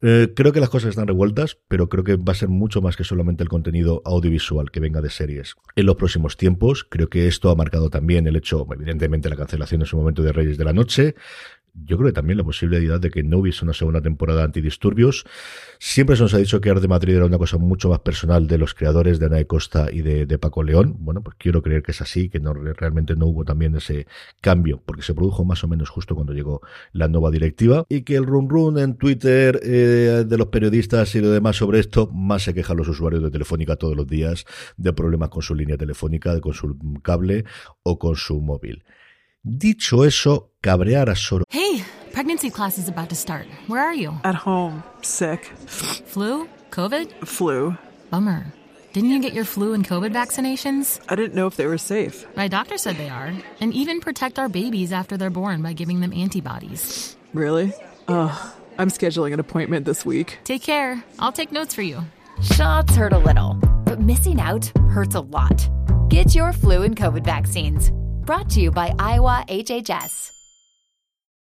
Eh, 0.00 0.32
creo 0.36 0.52
que 0.52 0.60
las 0.60 0.68
cosas 0.70 0.90
están 0.90 1.08
revueltas, 1.08 1.58
pero 1.66 1.88
creo 1.88 2.04
que 2.04 2.16
va 2.16 2.32
a 2.32 2.36
ser 2.36 2.48
mucho 2.48 2.80
más 2.80 2.96
que 2.96 3.02
solamente 3.02 3.42
el 3.42 3.48
contenido 3.48 4.00
audiovisual 4.04 4.70
que 4.70 4.78
venga 4.78 5.00
de 5.00 5.10
series. 5.10 5.56
En 5.74 5.86
los 5.86 5.96
próximos 5.96 6.36
tiempos, 6.36 6.84
creo 6.88 7.08
que 7.08 7.26
esto 7.26 7.50
ha 7.50 7.56
marcado 7.56 7.90
también 7.90 8.26
el 8.28 8.36
hecho, 8.36 8.64
evidentemente, 8.72 9.28
la 9.28 9.36
cancelación 9.36 9.80
en 9.80 9.86
su 9.86 9.96
momento 9.96 10.22
de 10.22 10.32
Reyes 10.32 10.56
de 10.56 10.64
la 10.64 10.72
Noche, 10.72 11.16
yo 11.74 11.96
creo 11.96 12.08
que 12.08 12.14
también 12.14 12.38
la 12.38 12.44
posibilidad 12.44 13.00
de 13.00 13.10
que 13.10 13.22
no 13.22 13.38
hubiese 13.38 13.64
una 13.64 13.72
segunda 13.72 14.00
temporada 14.00 14.44
antidisturbios. 14.44 15.24
Siempre 15.78 16.16
se 16.16 16.22
nos 16.22 16.34
ha 16.34 16.38
dicho 16.38 16.60
que 16.60 16.70
Arde 16.70 16.88
Madrid 16.88 17.16
era 17.16 17.26
una 17.26 17.38
cosa 17.38 17.58
mucho 17.58 17.88
más 17.88 18.00
personal 18.00 18.46
de 18.46 18.58
los 18.58 18.74
creadores 18.74 19.18
de 19.18 19.26
Ana 19.26 19.36
de 19.36 19.46
Costa 19.46 19.88
y 19.92 20.02
de, 20.02 20.38
Paco 20.38 20.62
León. 20.62 20.96
Bueno, 21.00 21.22
pues 21.22 21.36
quiero 21.38 21.62
creer 21.62 21.82
que 21.82 21.90
es 21.92 22.00
así, 22.00 22.28
que 22.28 22.38
no 22.38 22.52
realmente 22.54 23.16
no 23.16 23.26
hubo 23.26 23.44
también 23.44 23.74
ese 23.76 24.06
cambio, 24.40 24.80
porque 24.84 25.02
se 25.02 25.14
produjo 25.14 25.44
más 25.44 25.64
o 25.64 25.68
menos 25.68 25.88
justo 25.88 26.14
cuando 26.14 26.32
llegó 26.32 26.60
la 26.92 27.08
nueva 27.08 27.30
directiva. 27.30 27.84
Y 27.88 28.02
que 28.02 28.16
el 28.16 28.24
run 28.24 28.48
run 28.48 28.78
en 28.78 28.96
Twitter 28.96 29.60
eh, 29.62 30.24
de 30.26 30.38
los 30.38 30.48
periodistas 30.48 31.14
y 31.14 31.20
lo 31.20 31.30
demás 31.30 31.56
sobre 31.56 31.80
esto, 31.80 32.08
más 32.12 32.42
se 32.42 32.54
quejan 32.54 32.76
los 32.76 32.88
usuarios 32.88 33.22
de 33.22 33.30
Telefónica 33.30 33.76
todos 33.76 33.96
los 33.96 34.06
días 34.06 34.44
de 34.76 34.92
problemas 34.92 35.28
con 35.30 35.42
su 35.42 35.54
línea 35.54 35.76
telefónica, 35.76 36.40
con 36.40 36.54
su 36.54 36.76
cable 37.02 37.44
o 37.82 37.98
con 37.98 38.16
su 38.16 38.40
móvil. 38.40 38.84
Dicho 39.48 40.02
eso, 40.02 40.50
cabrear 40.62 41.08
a 41.08 41.14
Soro. 41.14 41.44
Hey, 41.48 41.82
pregnancy 42.12 42.50
class 42.50 42.76
is 42.76 42.86
about 42.88 43.08
to 43.08 43.14
start. 43.14 43.46
Where 43.66 43.80
are 43.80 43.94
you? 43.94 44.12
At 44.22 44.34
home, 44.34 44.82
sick. 45.00 45.44
Flu? 45.66 46.46
COVID? 46.70 47.26
Flu. 47.26 47.74
Bummer. 48.10 48.52
Didn't 48.92 49.10
you 49.10 49.20
get 49.22 49.32
your 49.32 49.46
flu 49.46 49.72
and 49.72 49.86
COVID 49.86 50.12
vaccinations? 50.12 51.00
I 51.08 51.14
didn't 51.14 51.34
know 51.34 51.46
if 51.46 51.56
they 51.56 51.66
were 51.66 51.78
safe. 51.78 52.26
My 52.36 52.48
doctor 52.48 52.76
said 52.76 52.96
they 52.96 53.08
are, 53.08 53.32
and 53.60 53.72
even 53.72 54.00
protect 54.00 54.38
our 54.38 54.50
babies 54.50 54.92
after 54.92 55.16
they're 55.16 55.30
born 55.30 55.62
by 55.62 55.72
giving 55.72 56.00
them 56.00 56.12
antibodies. 56.12 57.16
Really? 57.32 57.72
Ugh. 58.08 58.52
I'm 58.78 58.90
scheduling 58.90 59.32
an 59.32 59.40
appointment 59.40 59.86
this 59.86 60.04
week. 60.04 60.38
Take 60.44 60.62
care. 60.62 61.02
I'll 61.18 61.32
take 61.32 61.52
notes 61.52 61.74
for 61.74 61.82
you. 61.82 62.02
Shots 62.42 62.94
hurt 62.94 63.12
a 63.12 63.18
little, 63.18 63.54
but 63.84 63.98
missing 63.98 64.40
out 64.40 64.70
hurts 64.90 65.14
a 65.14 65.20
lot. 65.20 65.68
Get 66.10 66.34
your 66.34 66.52
flu 66.52 66.82
and 66.82 66.96
COVID 66.96 67.24
vaccines. 67.24 67.92
Brought 68.28 68.50
to 68.50 68.60
you 68.60 68.70
by 68.70 68.92
Iowa 68.98 69.46
HHS. 69.48 70.34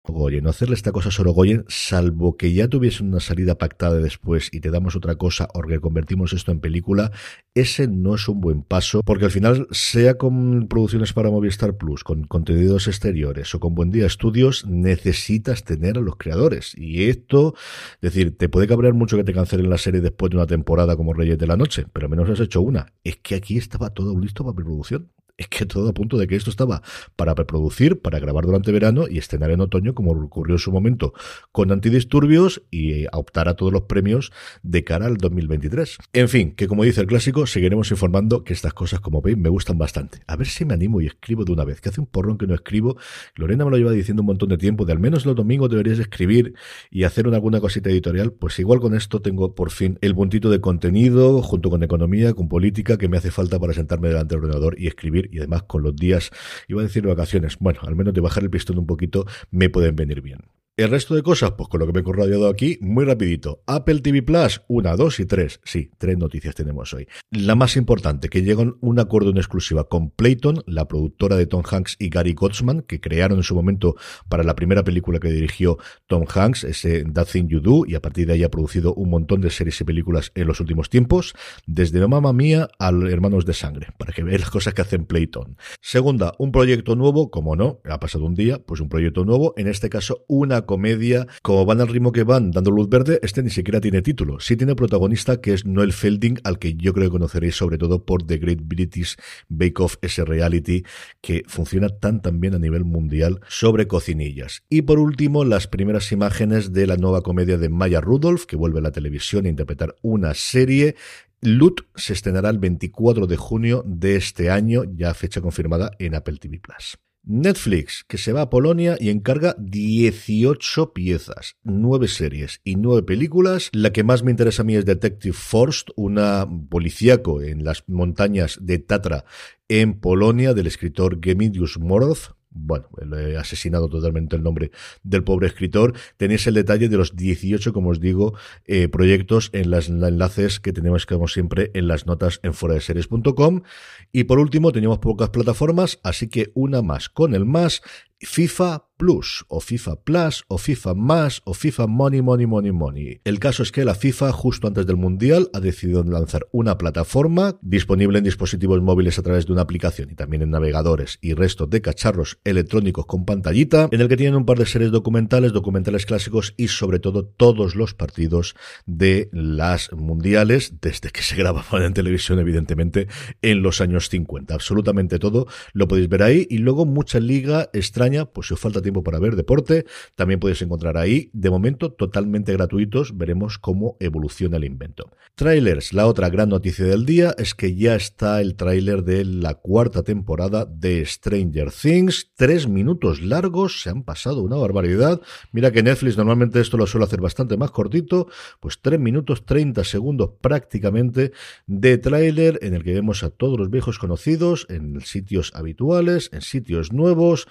Goyen, 0.06 0.44
no 0.44 0.50
hacerle 0.50 0.76
esta 0.76 0.92
cosa 0.92 1.08
a 1.08 1.12
Sorogoyen, 1.14 1.64
salvo 1.70 2.36
que 2.36 2.52
ya 2.52 2.68
tuviesen 2.68 3.08
una 3.08 3.22
salida 3.22 3.58
pactada 3.58 4.00
después 4.00 4.50
y 4.52 4.60
te 4.60 4.70
damos 4.70 4.98
otra 4.98 5.16
cosa 5.16 5.48
o 5.54 5.62
que 5.62 5.80
convertimos 5.80 6.34
esto 6.34 6.52
en 6.52 6.60
película, 6.60 7.14
ese 7.56 7.88
no 7.88 8.16
es 8.16 8.28
un 8.28 8.42
buen 8.42 8.64
paso, 8.64 9.00
porque 9.06 9.24
al 9.24 9.32
final, 9.32 9.66
sea 9.72 10.16
con 10.16 10.68
producciones 10.68 11.14
para 11.14 11.30
Movistar 11.30 11.78
Plus, 11.78 12.04
con 12.04 12.26
contenidos 12.26 12.90
exteriores 12.90 13.56
o 13.56 13.62
con 13.62 13.76
Buen 13.76 13.90
Día 13.90 14.06
Estudios, 14.06 14.66
necesitas 14.66 15.64
tener 15.64 15.98
a 15.98 16.02
los 16.02 16.18
creadores. 16.18 16.74
Y 16.76 17.06
esto, 17.06 17.56
es 18.02 18.14
decir, 18.14 18.38
te 18.38 18.50
puede 18.50 18.68
cabrear 18.68 18.94
mucho 18.94 19.16
que 19.16 19.24
te 19.24 19.34
cancelen 19.34 19.70
la 19.70 19.78
serie 19.78 20.02
después 20.02 20.32
de 20.32 20.36
una 20.36 20.48
temporada 20.48 20.98
como 20.98 21.14
Reyes 21.14 21.38
de 21.38 21.48
la 21.48 21.56
Noche, 21.56 21.86
pero 21.94 22.08
al 22.08 22.10
menos 22.10 22.30
has 22.30 22.42
hecho 22.42 22.60
una. 22.60 22.88
Es 23.06 23.16
que 23.24 23.36
aquí 23.36 23.56
estaba 23.56 23.92
todo 23.92 24.20
listo 24.20 24.44
para 24.44 24.58
preproducción 24.58 25.14
es 25.38 25.48
que 25.48 25.66
todo 25.66 25.90
a 25.90 25.94
punto 25.94 26.18
de 26.18 26.28
que 26.28 26.36
esto 26.36 26.50
estaba 26.50 26.84
para 27.16 27.34
preproducir, 27.34 28.00
para 28.00 28.20
grabar 28.20 28.46
durante 28.46 28.72
verano 28.72 29.06
y 29.10 29.18
estrenar 29.18 29.50
en 29.52 29.62
otoño, 29.62 29.96
como 29.96 30.12
ocurrió 30.12 30.56
en 30.56 30.60
su 30.60 30.72
momento 30.72 31.14
con 31.52 31.72
Antidisturbios 31.72 32.62
y 32.70 33.06
a 33.06 33.18
optar 33.18 33.50
a 33.50 33.56
todos 33.56 33.74
los 33.74 33.84
premios 33.84 34.32
de 34.62 34.84
cara 34.84 35.08
al 35.08 35.18
2023. 35.18 35.98
En 36.14 36.30
fin, 36.30 36.54
que 36.54 36.68
como 36.68 36.84
dice 36.84 37.02
el 37.02 37.08
clásico, 37.08 37.48
seguiremos 37.48 37.90
informando 37.90 38.44
que 38.44 38.54
estas 38.54 38.74
cosas, 38.74 39.00
como 39.00 39.22
veis, 39.22 39.38
me 39.38 39.50
gustan 39.50 39.78
bastante. 39.78 40.20
A 40.28 40.36
ver 40.36 40.48
si 40.48 40.66
me 40.66 40.76
animo 40.76 41.02
y 41.02 41.08
escribo 41.08 41.46
de 41.46 41.52
una 41.52 41.66
vez, 41.66 41.82
que 41.82 41.90
hace 41.90 42.00
un 42.00 42.08
porrón 42.08 42.38
que 42.38 42.46
no 42.46 42.54
escribo. 42.54 42.98
Lorena 43.36 43.66
me 43.66 43.72
lo 43.72 43.78
lleva 43.78 43.92
diciendo 43.92 44.22
un 44.22 44.28
montón 44.28 44.50
de 44.50 44.58
tiempo, 44.58 44.86
de 44.86 44.94
al 44.94 45.00
menos 45.00 45.26
los 45.26 45.36
domingos 45.36 45.70
deberías 45.70 45.98
escribir 45.98 46.54
y 46.92 47.06
hacer 47.06 47.28
una, 47.28 47.38
alguna 47.38 47.60
cosita 47.60 47.90
editorial. 47.90 48.34
Pues 48.34 48.60
igual 48.60 48.80
con 48.80 48.94
esto 48.94 49.22
tengo 49.22 49.56
por 49.56 49.72
fin 49.72 49.98
el 50.02 50.14
puntito 50.14 50.52
de 50.52 50.62
contenido, 50.62 51.42
junto 51.42 51.72
con 51.72 51.82
economía, 51.82 52.34
con 52.34 52.48
política, 52.48 52.98
que 52.98 53.08
me 53.08 53.18
hace 53.18 53.32
falta 53.32 53.60
para 53.60 53.74
sentarme 53.74 54.10
delante 54.10 54.36
del 54.36 54.46
ordenador 54.46 54.76
y 54.80 54.88
escribir 54.88 55.23
y 55.32 55.40
además 55.40 55.64
con 55.64 55.84
los 55.84 55.96
días, 55.96 56.32
iba 56.68 56.82
a 56.82 56.84
decir 56.84 57.06
vacaciones, 57.06 57.58
bueno, 57.60 57.82
al 57.84 57.96
menos 57.96 58.14
de 58.14 58.22
bajar 58.22 58.44
el 58.44 58.50
pistón 58.50 58.78
un 58.78 58.88
poquito 58.88 59.26
me 59.52 59.70
pueden 59.70 59.96
venir 59.96 60.22
bien. 60.22 60.40
El 60.76 60.90
resto 60.90 61.14
de 61.14 61.22
cosas, 61.22 61.52
pues 61.52 61.70
con 61.70 61.80
lo 61.80 61.86
que 61.86 61.94
me 61.94 62.00
he 62.00 62.04
corrodeado 62.04 62.50
aquí, 62.50 62.80
muy 62.82 63.06
rapidito. 63.06 63.62
Apple 63.68 64.00
TV 64.00 64.24
Plus, 64.24 64.64
una, 64.68 64.96
dos 64.96 65.20
y 65.20 65.28
tres. 65.28 65.60
Sí, 65.64 65.92
tres 66.00 66.18
noticias 66.18 66.56
tenemos 66.56 66.92
hoy. 66.96 67.08
La 67.30 67.54
más 67.54 67.78
importante, 67.78 68.28
que 68.28 68.42
llegan 68.42 68.78
un 68.82 69.00
acuerdo 69.00 69.30
en 69.30 69.38
exclusiva 69.38 69.88
con 69.88 70.10
Playton, 70.10 70.64
la 70.66 70.88
productora 70.88 71.36
de 71.36 71.46
Tom 71.46 71.62
Hanks 71.64 71.98
y 72.00 72.10
Gary 72.10 72.34
Gottsman, 72.34 72.82
que 72.82 73.00
crearon 73.00 73.38
en 73.38 73.44
su 73.44 73.54
momento 73.54 73.98
para 74.30 74.44
la 74.44 74.56
primera 74.56 74.84
película 74.84 75.20
que 75.20 75.30
dirigió 75.30 75.78
Tom 76.08 76.26
Hanks, 76.28 76.64
ese 76.64 77.04
That 77.04 77.28
Thing 77.32 77.50
You 77.50 77.60
Do, 77.60 77.84
y 77.86 77.94
a 77.94 78.02
partir 78.02 78.26
de 78.26 78.34
ahí 78.34 78.44
ha 78.44 78.50
producido 78.50 78.96
un 78.96 79.12
montón 79.12 79.42
de 79.42 79.52
series 79.52 79.80
y 79.80 79.84
películas 79.84 80.32
en 80.34 80.48
los 80.48 80.60
últimos 80.60 80.90
tiempos, 80.90 81.36
desde 81.68 82.08
Mamma 82.08 82.34
Mía 82.34 82.68
a 82.80 82.90
Hermanos 82.90 83.46
de 83.46 83.54
Sangre, 83.54 83.90
para 84.00 84.12
que 84.12 84.24
vean 84.24 84.42
las 84.42 84.50
cosas 84.50 84.74
que 84.74 84.82
hacen 84.82 85.06
Playton. 85.06 85.56
Segunda, 85.82 86.34
un 86.40 86.52
proyecto 86.52 86.96
nuevo, 86.96 87.30
como 87.30 87.56
no, 87.56 87.80
ha 87.88 88.00
pasado 88.00 88.26
un 88.26 88.34
día, 88.34 88.58
pues 88.58 88.82
un 88.82 88.90
proyecto 88.90 89.24
nuevo, 89.24 89.54
en 89.56 89.68
este 89.68 89.92
caso 89.92 90.26
una 90.28 90.63
comedia, 90.66 91.28
como 91.42 91.66
van 91.66 91.82
al 91.82 91.88
ritmo 91.88 92.12
que 92.12 92.24
van, 92.24 92.52
dando 92.52 92.72
luz 92.72 92.90
verde, 92.90 93.20
este 93.24 93.44
ni 93.44 93.50
siquiera 93.50 93.82
tiene 93.82 94.02
título. 94.02 94.40
Sí 94.40 94.56
tiene 94.56 94.76
protagonista 94.76 95.42
que 95.42 95.54
es 95.54 95.66
Noel 95.66 95.94
Felding, 95.94 96.40
al 96.44 96.60
que 96.60 96.76
yo 96.76 96.94
creo 96.94 97.08
que 97.08 97.12
conoceréis 97.12 97.56
sobre 97.56 97.78
todo 97.78 98.06
por 98.06 98.26
The 98.26 98.38
Great 98.38 98.60
British 98.64 99.16
Bake 99.50 99.82
Off, 99.82 99.96
ese 100.02 100.26
reality 100.26 100.84
que 101.22 101.44
funciona 101.48 101.90
tan 101.90 102.22
tan 102.22 102.40
bien 102.40 102.56
a 102.56 102.60
nivel 102.60 102.84
mundial 102.84 103.40
sobre 103.48 103.88
cocinillas. 103.88 104.64
Y 104.70 104.84
por 104.84 105.00
último, 105.00 105.46
las 105.46 105.68
primeras 105.68 106.12
imágenes 106.12 106.74
de 106.74 106.88
la 106.88 106.98
nueva 106.98 107.22
comedia 107.22 107.58
de 107.58 107.70
Maya 107.70 108.02
Rudolph, 108.02 108.46
que 108.46 108.56
vuelve 108.56 108.80
a 108.80 108.84
la 108.84 108.92
televisión 108.92 109.46
a 109.46 109.50
interpretar 109.50 109.96
una 110.02 110.34
serie 110.34 110.96
Loot 111.44 111.86
se 111.96 112.14
estrenará 112.14 112.50
el 112.50 112.58
24 112.58 113.28
de 113.28 113.36
junio 113.36 113.84
de 113.86 114.16
este 114.16 114.50
año, 114.50 114.84
ya 114.96 115.14
fecha 115.14 115.42
confirmada 115.42 115.92
en 116.00 116.16
Apple 116.16 116.38
TV 116.38 116.60
Plus. 116.60 116.98
Netflix, 117.24 118.04
que 118.08 118.18
se 118.18 118.34
va 118.34 118.42
a 118.42 118.50
Polonia 118.50 118.98
y 119.00 119.10
encarga 119.10 119.56
18 119.58 120.94
piezas, 120.94 121.58
9 121.64 122.08
series 122.08 122.62
y 122.64 122.76
9 122.76 123.04
películas. 123.04 123.70
La 123.72 123.92
que 123.94 124.04
más 124.04 124.24
me 124.24 124.32
interesa 124.32 124.62
a 124.62 124.66
mí 124.66 124.76
es 124.76 124.86
Detective 124.86 125.34
Forst, 125.34 125.90
una 125.96 126.48
policíaco 126.70 127.42
en 127.42 127.64
las 127.64 127.84
montañas 127.88 128.60
de 128.62 128.80
Tatra 128.80 129.26
en 129.68 130.00
Polonia 130.00 130.54
del 130.54 130.68
escritor 130.68 131.20
Gemidius 131.24 131.80
Moroz, 131.80 132.36
bueno, 132.54 132.88
he 133.18 133.38
asesinado 133.38 133.90
totalmente 133.90 134.36
el 134.36 134.44
nombre 134.44 134.72
del 135.04 135.24
pobre 135.24 135.48
escritor. 135.48 135.94
Tenéis 136.18 136.48
el 136.48 136.54
detalle 136.54 136.90
de 136.90 136.98
los 136.98 137.16
18, 137.16 137.74
como 137.74 137.90
os 137.90 138.00
digo, 138.00 138.36
eh, 138.66 138.88
proyectos 138.88 139.50
en 139.54 139.72
los 139.72 139.90
enlaces 139.90 140.60
que 140.60 140.74
tenemos, 140.74 141.06
como 141.06 141.28
siempre, 141.28 141.72
en 141.74 141.88
las 141.88 142.06
notas 142.06 142.40
en 142.44 142.54
foradeseries.com. 142.54 143.64
Y 144.12 144.26
por 144.26 144.40
último, 144.40 144.72
teníamos 144.72 145.00
pocas 145.00 145.30
plataformas, 145.30 146.00
así 146.04 146.28
que 146.28 146.52
una 146.54 146.82
más 146.82 147.10
con 147.10 147.34
el 147.36 147.46
más. 147.46 147.82
FIFA 148.20 148.88
Plus, 148.98 149.44
o 149.50 149.60
FIFA 149.60 150.04
Plus, 150.04 150.46
o 150.48 150.58
FIFA 150.58 150.94
Más, 150.94 151.42
o 151.44 151.54
FIFA 151.54 151.88
Money, 151.88 152.22
Money, 152.22 152.46
Money, 152.46 152.72
Money. 152.72 153.22
El 153.26 153.40
caso 153.40 153.64
es 153.64 153.72
que 153.72 153.84
la 153.84 153.96
FIFA, 153.96 154.32
justo 154.32 154.68
antes 154.68 154.86
del 154.86 154.96
Mundial, 154.96 155.50
ha 155.54 155.60
decidido 155.60 156.04
lanzar 156.04 156.48
una 156.52 156.78
plataforma 156.78 157.58
disponible 157.62 158.20
en 158.20 158.24
dispositivos 158.24 158.82
móviles 158.82 159.20
a 159.20 159.24
través 159.24 159.46
de 159.46 159.52
una 159.52 159.64
aplicación 159.64 160.12
y 160.12 160.16
también 160.16 160.44
en 160.44 160.52
navegadores 160.52 161.18
y 161.22 161.34
resto 161.34 161.68
de 161.68 161.82
cacharros 161.82 162.40
electrónicos 162.46 163.06
con 163.06 163.26
pantallita, 163.26 163.90
en 163.92 164.00
el 164.00 164.08
que 164.08 164.16
tienen 164.16 164.36
un 164.36 164.46
par 164.46 164.58
de 164.58 164.68
series 164.68 164.92
documentales, 164.92 165.52
documentales 165.52 166.06
clásicos 166.06 166.54
y 166.56 166.70
sobre 166.70 167.00
todo 167.00 167.26
todos 167.26 167.76
los 167.76 167.94
partidos 167.94 168.56
de 168.86 169.30
las 169.34 169.92
mundiales, 169.92 170.76
desde 170.82 171.10
que 171.10 171.24
se 171.24 171.36
grababan 171.36 171.84
en 171.84 171.94
televisión, 171.94 172.40
evidentemente, 172.40 173.08
en 173.42 173.64
los 173.64 173.82
años 173.82 174.08
50. 174.08 174.54
Absolutamente 174.54 175.20
todo 175.20 175.48
lo 175.74 175.88
podéis 175.88 176.08
ver 176.08 176.24
ahí 176.24 176.48
y 176.50 176.60
luego 176.60 176.86
mucha 176.86 177.20
liga 177.20 177.70
extraña 177.74 178.13
pues 178.26 178.48
si 178.48 178.54
os 178.54 178.60
falta 178.60 178.82
tiempo 178.82 179.04
para 179.04 179.20
ver 179.20 179.36
deporte, 179.36 179.86
también 180.16 180.40
podéis 180.40 180.62
encontrar 180.62 180.98
ahí, 180.98 181.30
de 181.34 181.50
momento 181.50 181.92
totalmente 181.92 182.54
gratuitos, 182.54 183.18
veremos 183.18 183.58
cómo 183.58 183.98
evoluciona 184.00 184.58
el 184.58 184.66
invento. 184.66 185.12
Trailers, 185.36 185.94
la 185.94 186.08
otra 186.08 186.30
gran 186.30 186.50
noticia 186.50 186.86
del 186.86 187.06
día 187.06 187.34
es 187.38 187.54
que 187.54 187.76
ya 187.76 187.96
está 187.96 188.42
el 188.42 188.56
tráiler 188.56 189.04
de 189.04 189.26
la 189.26 189.56
cuarta 189.56 190.04
temporada 190.04 190.66
de 190.66 191.06
Stranger 191.06 191.72
Things, 191.72 192.32
tres 192.36 192.68
minutos 192.68 193.22
largos, 193.22 193.82
se 193.82 193.90
han 193.90 194.04
pasado 194.04 194.42
una 194.42 194.58
barbaridad, 194.58 195.22
mira 195.52 195.72
que 195.72 195.84
Netflix 195.84 196.18
normalmente 196.18 196.60
esto 196.60 196.78
lo 196.78 196.88
suele 196.88 197.06
hacer 197.06 197.22
bastante 197.22 197.58
más 197.58 197.72
cortito, 197.72 198.28
pues 198.60 198.80
tres 198.82 199.00
minutos 199.00 199.46
30 199.46 199.84
segundos 199.84 200.32
prácticamente 200.42 201.32
de 201.66 201.98
tráiler 201.98 202.60
en 202.62 202.74
el 202.74 202.84
que 202.84 202.94
vemos 202.94 203.24
a 203.24 203.30
todos 203.30 203.60
los 203.60 203.70
viejos 203.70 203.98
conocidos 203.98 204.68
en 204.70 205.02
sitios 205.02 205.52
habituales, 205.56 206.30
en 206.34 206.42
sitios 206.42 206.94
nuevos, 206.94 207.48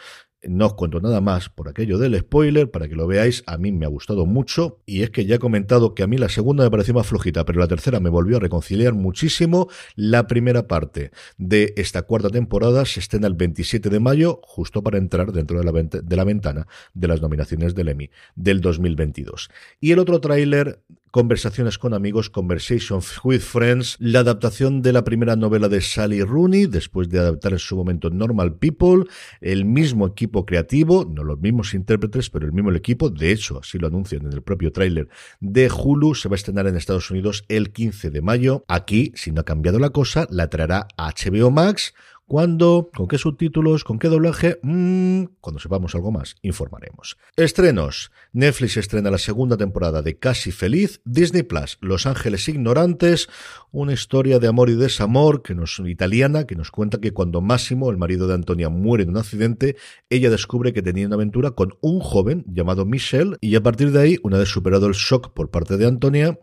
no 0.49 0.67
os 0.67 0.75
cuento 0.75 1.01
nada 1.01 1.21
más 1.21 1.49
por 1.49 1.69
aquello 1.69 1.99
del 1.99 2.19
spoiler, 2.19 2.71
para 2.71 2.89
que 2.89 2.95
lo 2.95 3.07
veáis, 3.07 3.43
a 3.47 3.59
mí 3.59 3.73
me 3.73 3.87
ha 3.87 3.89
gustado 3.89 4.27
mucho, 4.27 4.81
y 4.87 5.03
es 5.03 5.11
que 5.11 5.25
ya 5.25 5.37
he 5.37 5.39
comentado 5.39 5.95
que 5.95 6.03
a 6.03 6.07
mí 6.07 6.19
la 6.19 6.29
segunda 6.29 6.65
me 6.65 6.71
pareció 6.71 6.95
más 6.95 7.07
flojita, 7.07 7.45
pero 7.45 7.61
la 7.61 7.69
tercera 7.69 8.01
me 8.01 8.11
volvió 8.11 8.37
a 8.37 8.41
reconciliar 8.41 8.95
muchísimo. 8.95 9.69
La 9.95 10.27
primera 10.27 10.67
parte 10.67 11.11
de 11.39 11.75
esta 11.77 12.03
cuarta 12.03 12.31
temporada 12.31 12.85
se 12.85 13.01
estrena 13.01 13.27
el 13.27 13.35
27 13.35 13.89
de 13.89 14.01
mayo, 14.01 14.41
justo 14.43 14.83
para 14.83 14.99
entrar 14.99 15.33
dentro 15.33 15.59
de 15.59 15.65
la, 15.65 16.25
ventana 16.25 16.67
de 16.95 17.09
las 17.09 17.21
nominaciones 17.21 17.75
del 17.75 17.89
Emmy 17.89 18.11
del 18.35 18.61
2022. 18.61 19.51
Y 19.81 19.93
el 19.93 19.99
otro 19.99 20.21
tráiler 20.21 20.83
Conversaciones 21.13 21.77
con 21.77 21.93
amigos, 21.93 22.31
Conversations 22.31 23.21
with 23.23 23.41
Friends, 23.41 23.99
la 23.99 24.21
adaptación 24.21 24.81
de 24.81 24.95
la 24.95 25.05
primera 25.05 25.37
novela 25.37 25.69
de 25.69 25.83
Sally 25.83 26.23
Rooney, 26.23 26.65
después 26.65 27.11
de 27.11 27.19
adaptar 27.19 27.53
en 27.53 27.59
su 27.59 27.77
momento 27.77 28.09
Normal 28.09 28.55
People, 28.55 29.05
el 29.43 29.67
mismo 29.67 30.07
equipo 30.07 30.47
creativo, 30.47 31.05
no 31.05 31.23
los 31.23 31.39
mismos 31.39 31.75
intérpretes, 31.75 32.31
pero 32.31 32.47
el 32.47 32.53
mismo 32.53 32.73
equipo, 32.73 33.11
de 33.11 33.31
hecho, 33.31 33.59
así 33.59 33.77
lo 33.77 33.89
anuncian 33.89 34.25
en 34.25 34.33
el 34.33 34.41
propio 34.41 34.73
tráiler 34.73 35.11
de 35.39 35.71
Hulu, 35.71 36.15
se 36.15 36.31
va 36.31 36.35
a 36.35 36.37
estrenar 36.37 36.67
en 36.67 36.77
Estados 36.77 37.11
Unidos 37.11 37.45
el 37.49 37.73
15 37.73 38.09
de 38.09 38.23
mayo. 38.23 38.65
Aquí, 38.67 39.13
si 39.15 39.33
no 39.33 39.43
ha 39.43 39.45
cambiado 39.45 39.79
la 39.79 39.91
cosa, 39.91 40.27
la 40.31 40.49
traerá 40.49 40.89
HBO 40.97 41.51
Max 41.51 41.93
¿Cuándo? 42.27 42.91
¿Con 42.95 43.09
qué 43.09 43.19
subtítulos? 43.19 43.85
¿Con 43.85 43.99
qué 43.99 44.09
doblaje? 44.09 44.59
Mm, 44.63 45.25
cuando 45.41 45.61
sepamos 45.61 45.95
algo 45.95 46.13
más, 46.13 46.37
informaremos. 46.43 47.19
Estrenos. 47.37 48.11
Netflix 48.33 48.77
estrena 48.77 49.11
la 49.11 49.19
segunda 49.19 49.57
temporada 49.57 50.03
de 50.03 50.19
Casi 50.19 50.51
Feliz. 50.51 51.01
Disney 51.05 51.43
Plus, 51.43 51.79
Los 51.81 52.07
Ángeles 52.07 52.49
Ignorantes. 52.49 53.29
Una 53.71 53.93
historia 53.93 54.39
de 54.39 54.49
amor 54.49 54.71
y 54.71 54.77
desamor 54.77 55.43
que 55.43 55.55
nos, 55.55 55.79
italiana 55.81 56.47
que 56.47 56.57
nos 56.57 56.71
cuenta 56.71 57.01
que 57.01 57.13
cuando 57.13 57.41
Máximo, 57.41 57.91
el 57.91 57.99
marido 57.99 58.27
de 58.29 58.35
Antonia, 58.35 58.69
muere 58.69 59.05
en 59.05 59.11
un 59.11 59.19
accidente, 59.19 59.77
ella 60.09 60.31
descubre 60.31 60.73
que 60.73 60.83
tenía 60.83 61.07
una 61.07 61.17
aventura 61.17 61.51
con 61.51 61.75
un 61.81 62.01
joven 62.01 62.45
llamado 62.47 62.87
Michelle 62.87 63.37
y 63.41 63.57
a 63.57 63.63
partir 63.63 63.93
de 63.93 64.01
ahí, 64.01 64.19
una 64.23 64.39
vez 64.39 64.49
superado 64.49 64.87
el 64.87 64.95
shock 64.95 65.33
por 65.35 65.51
parte 65.51 65.77
de 65.77 65.87
Antonia, 65.87 66.39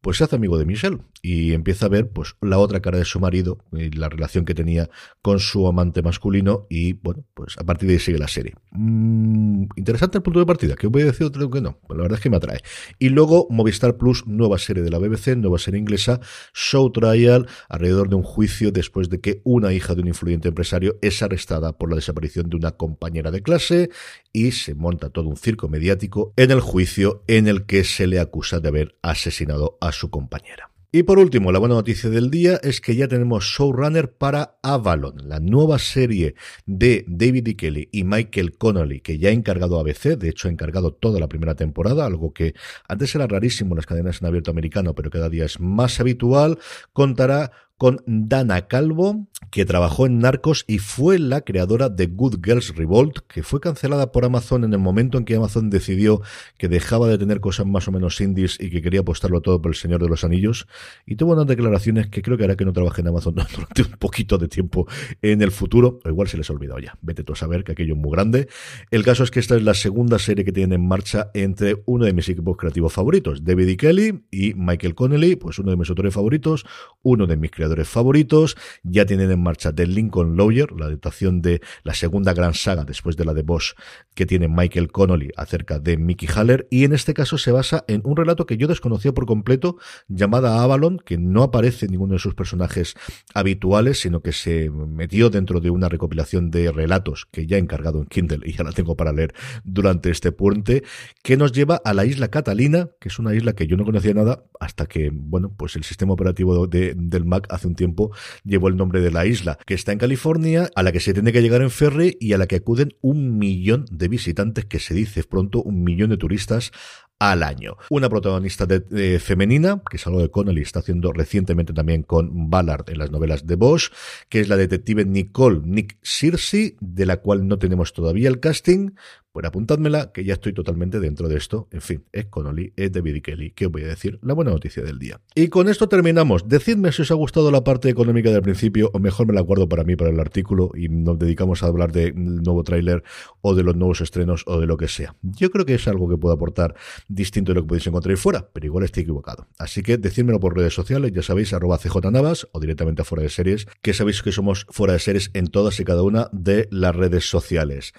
pues 0.00 0.18
se 0.18 0.24
hace 0.24 0.36
amigo 0.36 0.58
de 0.58 0.64
Michelle 0.64 0.98
y 1.22 1.52
empieza 1.52 1.86
a 1.86 1.88
ver 1.88 2.10
pues 2.10 2.36
la 2.40 2.58
otra 2.58 2.80
cara 2.80 2.98
de 2.98 3.04
su 3.04 3.18
marido 3.20 3.58
y 3.72 3.90
la 3.90 4.08
relación 4.08 4.44
que 4.44 4.54
tenía 4.54 4.88
con 5.22 5.40
su 5.40 5.66
amante 5.66 6.02
masculino 6.02 6.66
y 6.70 6.92
bueno, 6.94 7.24
pues 7.34 7.56
a 7.58 7.64
partir 7.64 7.88
de 7.88 7.94
ahí 7.94 8.00
sigue 8.00 8.18
la 8.18 8.28
serie. 8.28 8.54
Mm, 8.70 9.64
interesante 9.76 10.18
el 10.18 10.22
punto 10.22 10.38
de 10.38 10.46
partida, 10.46 10.76
que 10.76 10.86
voy 10.86 11.02
a 11.02 11.06
decir 11.06 11.26
otro 11.26 11.50
que 11.50 11.60
no, 11.60 11.78
pues 11.86 11.96
la 11.96 12.02
verdad 12.02 12.18
es 12.18 12.22
que 12.22 12.30
me 12.30 12.36
atrae. 12.36 12.60
Y 12.98 13.08
luego 13.08 13.48
Movistar 13.50 13.96
Plus, 13.96 14.26
nueva 14.26 14.58
serie 14.58 14.82
de 14.82 14.90
la 14.90 14.98
BBC, 14.98 15.36
nueva 15.36 15.58
serie 15.58 15.80
inglesa, 15.80 16.20
Show 16.54 16.90
Trial, 16.92 17.48
alrededor 17.68 18.08
de 18.08 18.16
un 18.16 18.22
juicio 18.22 18.70
después 18.70 19.08
de 19.08 19.20
que 19.20 19.40
una 19.44 19.72
hija 19.72 19.94
de 19.94 20.02
un 20.02 20.08
influyente 20.08 20.48
empresario 20.48 20.96
es 21.02 21.22
arrestada 21.22 21.76
por 21.76 21.90
la 21.90 21.96
desaparición 21.96 22.48
de 22.48 22.56
una 22.56 22.72
compañera 22.72 23.30
de 23.30 23.42
clase 23.42 23.90
y 24.32 24.52
se 24.52 24.74
monta 24.74 25.10
todo 25.10 25.28
un 25.28 25.36
circo 25.36 25.68
mediático 25.68 26.32
en 26.36 26.50
el 26.50 26.60
juicio 26.60 27.24
en 27.26 27.48
el 27.48 27.66
que 27.66 27.84
se 27.84 28.06
le 28.06 28.20
acusa 28.20 28.60
de 28.60 28.68
haber 28.68 28.98
asesinado 29.02 29.78
a 29.80 29.87
su 29.92 30.10
compañera. 30.10 30.70
Y 30.90 31.02
por 31.02 31.18
último, 31.18 31.52
la 31.52 31.58
buena 31.58 31.74
noticia 31.74 32.08
del 32.08 32.30
día 32.30 32.58
es 32.62 32.80
que 32.80 32.96
ya 32.96 33.08
tenemos 33.08 33.44
showrunner 33.44 34.10
para 34.10 34.58
Avalon, 34.62 35.28
la 35.28 35.38
nueva 35.38 35.78
serie 35.78 36.34
de 36.64 37.04
David 37.06 37.48
E. 37.48 37.56
Kelly 37.56 37.88
y 37.92 38.04
Michael 38.04 38.56
Connolly, 38.56 39.02
que 39.02 39.18
ya 39.18 39.28
ha 39.28 39.32
encargado 39.32 39.78
ABC, 39.78 40.16
de 40.16 40.30
hecho 40.30 40.48
ha 40.48 40.50
encargado 40.50 40.94
toda 40.94 41.20
la 41.20 41.28
primera 41.28 41.54
temporada, 41.54 42.06
algo 42.06 42.32
que 42.32 42.54
antes 42.88 43.14
era 43.14 43.26
rarísimo 43.26 43.74
en 43.74 43.76
las 43.76 43.86
cadenas 43.86 44.22
en 44.22 44.28
abierto 44.28 44.50
americano, 44.50 44.94
pero 44.94 45.10
cada 45.10 45.28
día 45.28 45.44
es 45.44 45.60
más 45.60 46.00
habitual, 46.00 46.58
contará 46.94 47.52
con 47.78 48.02
Dana 48.06 48.66
Calvo, 48.66 49.28
que 49.52 49.64
trabajó 49.64 50.04
en 50.06 50.18
Narcos 50.18 50.64
y 50.66 50.78
fue 50.78 51.18
la 51.20 51.42
creadora 51.42 51.88
de 51.88 52.06
Good 52.06 52.40
Girls 52.44 52.74
Revolt, 52.74 53.20
que 53.28 53.44
fue 53.44 53.60
cancelada 53.60 54.10
por 54.10 54.24
Amazon 54.24 54.64
en 54.64 54.72
el 54.72 54.80
momento 54.80 55.16
en 55.16 55.24
que 55.24 55.36
Amazon 55.36 55.70
decidió 55.70 56.20
que 56.58 56.68
dejaba 56.68 57.06
de 57.06 57.18
tener 57.18 57.40
cosas 57.40 57.66
más 57.66 57.86
o 57.86 57.92
menos 57.92 58.20
indies 58.20 58.58
y 58.60 58.68
que 58.68 58.82
quería 58.82 59.00
apostarlo 59.00 59.40
todo 59.40 59.62
por 59.62 59.70
el 59.70 59.76
Señor 59.76 60.02
de 60.02 60.08
los 60.08 60.24
Anillos. 60.24 60.66
Y 61.06 61.14
tuvo 61.14 61.34
unas 61.34 61.46
declaraciones 61.46 62.08
que 62.08 62.20
creo 62.20 62.36
que 62.36 62.44
hará 62.44 62.56
que 62.56 62.64
no 62.64 62.72
trabaje 62.72 63.00
en 63.00 63.08
Amazon 63.08 63.34
durante 63.54 63.82
un 63.82 63.98
poquito 63.98 64.38
de 64.38 64.48
tiempo 64.48 64.88
en 65.22 65.40
el 65.40 65.52
futuro, 65.52 66.00
igual 66.04 66.26
se 66.26 66.36
les 66.36 66.50
ha 66.50 66.52
olvidado 66.52 66.80
ya. 66.80 66.98
Vete 67.00 67.22
tú 67.22 67.34
a 67.34 67.36
saber 67.36 67.62
que 67.62 67.72
aquello 67.72 67.94
es 67.94 68.00
muy 68.00 68.10
grande. 68.10 68.48
El 68.90 69.04
caso 69.04 69.22
es 69.22 69.30
que 69.30 69.38
esta 69.38 69.54
es 69.54 69.62
la 69.62 69.74
segunda 69.74 70.18
serie 70.18 70.44
que 70.44 70.52
tienen 70.52 70.80
en 70.80 70.88
marcha 70.88 71.30
entre 71.32 71.80
uno 71.86 72.06
de 72.06 72.12
mis 72.12 72.28
equipos 72.28 72.56
creativos 72.56 72.92
favoritos, 72.92 73.44
David 73.44 73.68
E. 73.68 73.76
Kelly 73.76 74.24
y 74.32 74.54
Michael 74.54 74.96
Connelly, 74.96 75.36
pues 75.36 75.60
uno 75.60 75.70
de 75.70 75.76
mis 75.76 75.88
autores 75.88 76.12
favoritos, 76.12 76.66
uno 77.02 77.26
de 77.26 77.36
mis 77.36 77.52
creadores 77.52 77.67
favoritos. 77.84 78.56
Ya 78.82 79.06
tienen 79.06 79.30
en 79.30 79.42
marcha 79.42 79.74
The 79.74 79.86
Lincoln 79.86 80.36
Lawyer, 80.36 80.72
la 80.72 80.86
adaptación 80.86 81.42
de 81.42 81.60
la 81.84 81.94
segunda 81.94 82.32
gran 82.32 82.54
saga 82.54 82.84
después 82.84 83.16
de 83.16 83.24
la 83.24 83.34
de 83.34 83.42
Bosch 83.42 83.74
que 84.14 84.26
tiene 84.26 84.48
Michael 84.48 84.90
Connolly 84.90 85.30
acerca 85.36 85.78
de 85.78 85.96
Mickey 85.96 86.28
Haller. 86.34 86.66
Y 86.70 86.84
en 86.84 86.92
este 86.92 87.14
caso 87.14 87.38
se 87.38 87.52
basa 87.52 87.84
en 87.86 88.02
un 88.04 88.16
relato 88.16 88.46
que 88.46 88.56
yo 88.56 88.66
desconocía 88.66 89.12
por 89.12 89.26
completo, 89.26 89.76
llamada 90.08 90.62
Avalon, 90.62 90.98
que 90.98 91.18
no 91.18 91.44
aparece 91.44 91.86
en 91.86 91.92
ninguno 91.92 92.14
de 92.14 92.18
sus 92.18 92.34
personajes 92.34 92.94
habituales, 93.34 94.00
sino 94.00 94.20
que 94.20 94.32
se 94.32 94.70
metió 94.70 95.30
dentro 95.30 95.60
de 95.60 95.70
una 95.70 95.88
recopilación 95.88 96.50
de 96.50 96.72
relatos 96.72 97.26
que 97.30 97.46
ya 97.46 97.56
he 97.56 97.60
encargado 97.60 98.00
en 98.00 98.06
Kindle 98.06 98.40
y 98.44 98.54
ya 98.54 98.64
la 98.64 98.72
tengo 98.72 98.96
para 98.96 99.12
leer 99.12 99.34
durante 99.64 100.10
este 100.10 100.32
puente, 100.32 100.82
que 101.22 101.36
nos 101.36 101.52
lleva 101.52 101.80
a 101.84 101.94
la 101.94 102.04
isla 102.04 102.28
Catalina, 102.28 102.90
que 103.00 103.08
es 103.08 103.18
una 103.18 103.34
isla 103.34 103.52
que 103.52 103.66
yo 103.66 103.76
no 103.76 103.84
conocía 103.84 104.14
nada 104.14 104.44
hasta 104.58 104.86
que, 104.86 105.10
bueno, 105.12 105.54
pues 105.56 105.76
el 105.76 105.84
sistema 105.84 106.12
operativo 106.12 106.66
de, 106.66 106.94
del 106.96 107.24
Mac 107.24 107.46
hace 107.58 107.68
un 107.68 107.74
tiempo 107.74 108.12
llevó 108.44 108.68
el 108.68 108.76
nombre 108.76 109.00
de 109.00 109.10
la 109.10 109.26
isla, 109.26 109.58
que 109.66 109.74
está 109.74 109.92
en 109.92 109.98
California, 109.98 110.70
a 110.74 110.82
la 110.82 110.92
que 110.92 111.00
se 111.00 111.12
tiene 111.12 111.32
que 111.32 111.42
llegar 111.42 111.62
en 111.62 111.70
ferry 111.70 112.16
y 112.20 112.32
a 112.32 112.38
la 112.38 112.46
que 112.46 112.56
acuden 112.56 112.94
un 113.00 113.38
millón 113.38 113.84
de 113.90 114.08
visitantes, 114.08 114.64
que 114.64 114.78
se 114.78 114.94
dice 114.94 115.24
pronto 115.24 115.62
un 115.62 115.84
millón 115.84 116.10
de 116.10 116.16
turistas 116.16 116.72
al 117.18 117.42
año. 117.42 117.76
Una 117.90 118.08
protagonista 118.08 118.66
de, 118.66 119.18
femenina, 119.18 119.82
que 119.90 119.96
es 119.96 120.06
algo 120.06 120.22
de 120.22 120.30
Connolly, 120.30 120.62
está 120.62 120.80
haciendo 120.80 121.12
recientemente 121.12 121.72
también 121.72 122.02
con 122.02 122.48
Ballard 122.48 122.88
en 122.88 122.98
las 122.98 123.10
novelas 123.10 123.46
de 123.46 123.56
Bosch, 123.56 123.90
que 124.28 124.40
es 124.40 124.48
la 124.48 124.56
detective 124.56 125.04
Nicole 125.04 125.60
Nick 125.64 125.98
Searcy, 126.02 126.76
de 126.80 127.06
la 127.06 127.18
cual 127.18 127.48
no 127.48 127.58
tenemos 127.58 127.92
todavía 127.92 128.28
el 128.28 128.40
casting, 128.40 128.90
pues 129.38 129.46
apuntádmela, 129.46 130.10
que 130.10 130.24
ya 130.24 130.32
estoy 130.32 130.52
totalmente 130.52 130.98
dentro 130.98 131.28
de 131.28 131.36
esto. 131.36 131.68
En 131.70 131.80
fin, 131.80 132.02
es 132.10 132.26
Connolly, 132.26 132.72
es 132.74 132.90
David 132.90 133.22
Kelly. 133.22 133.52
¿Qué 133.52 133.66
os 133.66 133.72
voy 133.72 133.84
a 133.84 133.86
decir? 133.86 134.18
La 134.20 134.34
buena 134.34 134.50
noticia 134.50 134.82
del 134.82 134.98
día. 134.98 135.20
Y 135.32 135.46
con 135.46 135.68
esto 135.68 135.88
terminamos. 135.88 136.48
Decidme 136.48 136.90
si 136.90 137.02
os 137.02 137.12
ha 137.12 137.14
gustado 137.14 137.52
la 137.52 137.62
parte 137.62 137.88
económica 137.88 138.32
del 138.32 138.42
principio, 138.42 138.90
o 138.92 138.98
mejor 138.98 139.28
me 139.28 139.34
la 139.34 139.40
guardo 139.40 139.68
para 139.68 139.84
mí, 139.84 139.94
para 139.94 140.10
el 140.10 140.18
artículo, 140.18 140.72
y 140.74 140.88
nos 140.88 141.20
dedicamos 141.20 141.62
a 141.62 141.66
hablar 141.68 141.92
del 141.92 142.16
nuevo 142.16 142.64
tráiler, 142.64 143.04
o 143.40 143.54
de 143.54 143.62
los 143.62 143.76
nuevos 143.76 144.00
estrenos, 144.00 144.42
o 144.48 144.58
de 144.58 144.66
lo 144.66 144.76
que 144.76 144.88
sea. 144.88 145.14
Yo 145.22 145.52
creo 145.52 145.64
que 145.64 145.76
es 145.76 145.86
algo 145.86 146.08
que 146.08 146.16
puedo 146.16 146.34
aportar 146.34 146.74
distinto 147.06 147.52
de 147.52 147.60
lo 147.60 147.62
que 147.62 147.68
podéis 147.68 147.86
encontrar 147.86 148.10
ahí 148.10 148.16
fuera, 148.16 148.48
pero 148.52 148.66
igual 148.66 148.82
estoy 148.82 149.04
equivocado. 149.04 149.46
Así 149.56 149.84
que 149.84 149.98
decídmelo 149.98 150.40
por 150.40 150.56
redes 150.56 150.74
sociales, 150.74 151.12
ya 151.12 151.22
sabéis, 151.22 151.52
arroba 151.52 151.78
cjnavas, 151.78 152.48
o 152.50 152.58
directamente 152.58 153.02
a 153.02 153.04
Fuera 153.04 153.22
de 153.22 153.28
Series, 153.28 153.68
que 153.82 153.94
sabéis 153.94 154.20
que 154.20 154.32
somos 154.32 154.66
Fuera 154.68 154.94
de 154.94 154.98
Series 154.98 155.30
en 155.34 155.46
todas 155.46 155.78
y 155.78 155.84
cada 155.84 156.02
una 156.02 156.28
de 156.32 156.66
las 156.72 156.96
redes 156.96 157.30
sociales. 157.30 157.92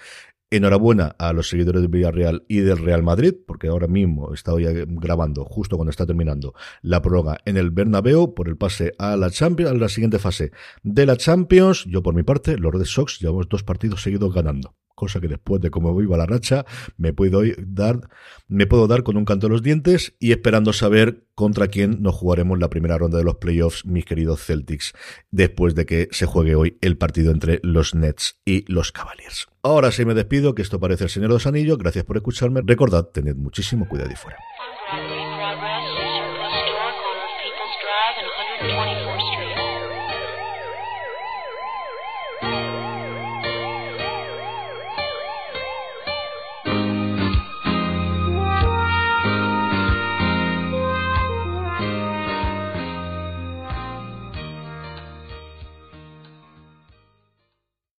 Enhorabuena 0.50 1.14
a 1.18 1.32
los 1.32 1.48
seguidores 1.48 1.80
del 1.80 1.90
Villarreal 1.90 2.44
y 2.48 2.58
del 2.58 2.78
Real 2.78 3.04
Madrid, 3.04 3.34
porque 3.46 3.68
ahora 3.68 3.86
mismo 3.86 4.34
está 4.34 4.52
hoy 4.52 4.64
grabando, 4.88 5.44
justo 5.44 5.76
cuando 5.76 5.90
está 5.90 6.06
terminando 6.06 6.54
la 6.82 7.00
prórroga 7.00 7.38
en 7.44 7.56
el 7.56 7.70
Bernabéu, 7.70 8.34
por 8.34 8.48
el 8.48 8.56
pase 8.56 8.92
a 8.98 9.16
la 9.16 9.30
Champions, 9.30 9.70
a 9.70 9.74
la 9.74 9.88
siguiente 9.88 10.18
fase 10.18 10.50
de 10.82 11.06
la 11.06 11.16
Champions. 11.16 11.84
Yo, 11.86 12.02
por 12.02 12.14
mi 12.14 12.24
parte, 12.24 12.58
los 12.58 12.72
Red 12.72 12.84
Sox 12.84 13.20
llevamos 13.20 13.48
dos 13.48 13.62
partidos 13.62 14.02
seguidos 14.02 14.34
ganando 14.34 14.74
cosa 15.00 15.18
que 15.18 15.28
después 15.28 15.62
de 15.62 15.70
cómo 15.70 15.96
viva 15.96 16.18
la 16.18 16.26
racha 16.26 16.66
me 16.98 17.14
puedo 17.14 17.40
dar, 17.66 18.00
me 18.48 18.66
puedo 18.66 18.86
dar 18.86 19.02
con 19.02 19.16
un 19.16 19.24
canto 19.24 19.46
de 19.46 19.52
los 19.54 19.62
dientes 19.62 20.14
y 20.20 20.32
esperando 20.32 20.74
saber 20.74 21.24
contra 21.34 21.68
quién 21.68 22.02
nos 22.02 22.14
jugaremos 22.14 22.58
la 22.58 22.68
primera 22.68 22.98
ronda 22.98 23.16
de 23.16 23.24
los 23.24 23.36
playoffs, 23.36 23.86
mis 23.86 24.04
queridos 24.04 24.44
Celtics, 24.44 24.92
después 25.30 25.74
de 25.74 25.86
que 25.86 26.08
se 26.10 26.26
juegue 26.26 26.54
hoy 26.54 26.76
el 26.82 26.98
partido 26.98 27.32
entre 27.32 27.60
los 27.62 27.94
Nets 27.94 28.38
y 28.44 28.70
los 28.70 28.92
Cavaliers. 28.92 29.48
Ahora 29.62 29.90
sí 29.90 30.04
me 30.04 30.12
despido, 30.12 30.54
que 30.54 30.60
esto 30.60 30.78
parece 30.78 31.04
el 31.04 31.10
Señor 31.10 31.30
de 31.30 31.36
los 31.36 31.46
Anillos, 31.46 31.78
gracias 31.78 32.04
por 32.04 32.18
escucharme, 32.18 32.60
recordad, 32.62 33.06
tened 33.06 33.36
muchísimo 33.36 33.88
cuidado 33.88 34.10
y 34.12 34.16
fuera. 34.16 34.36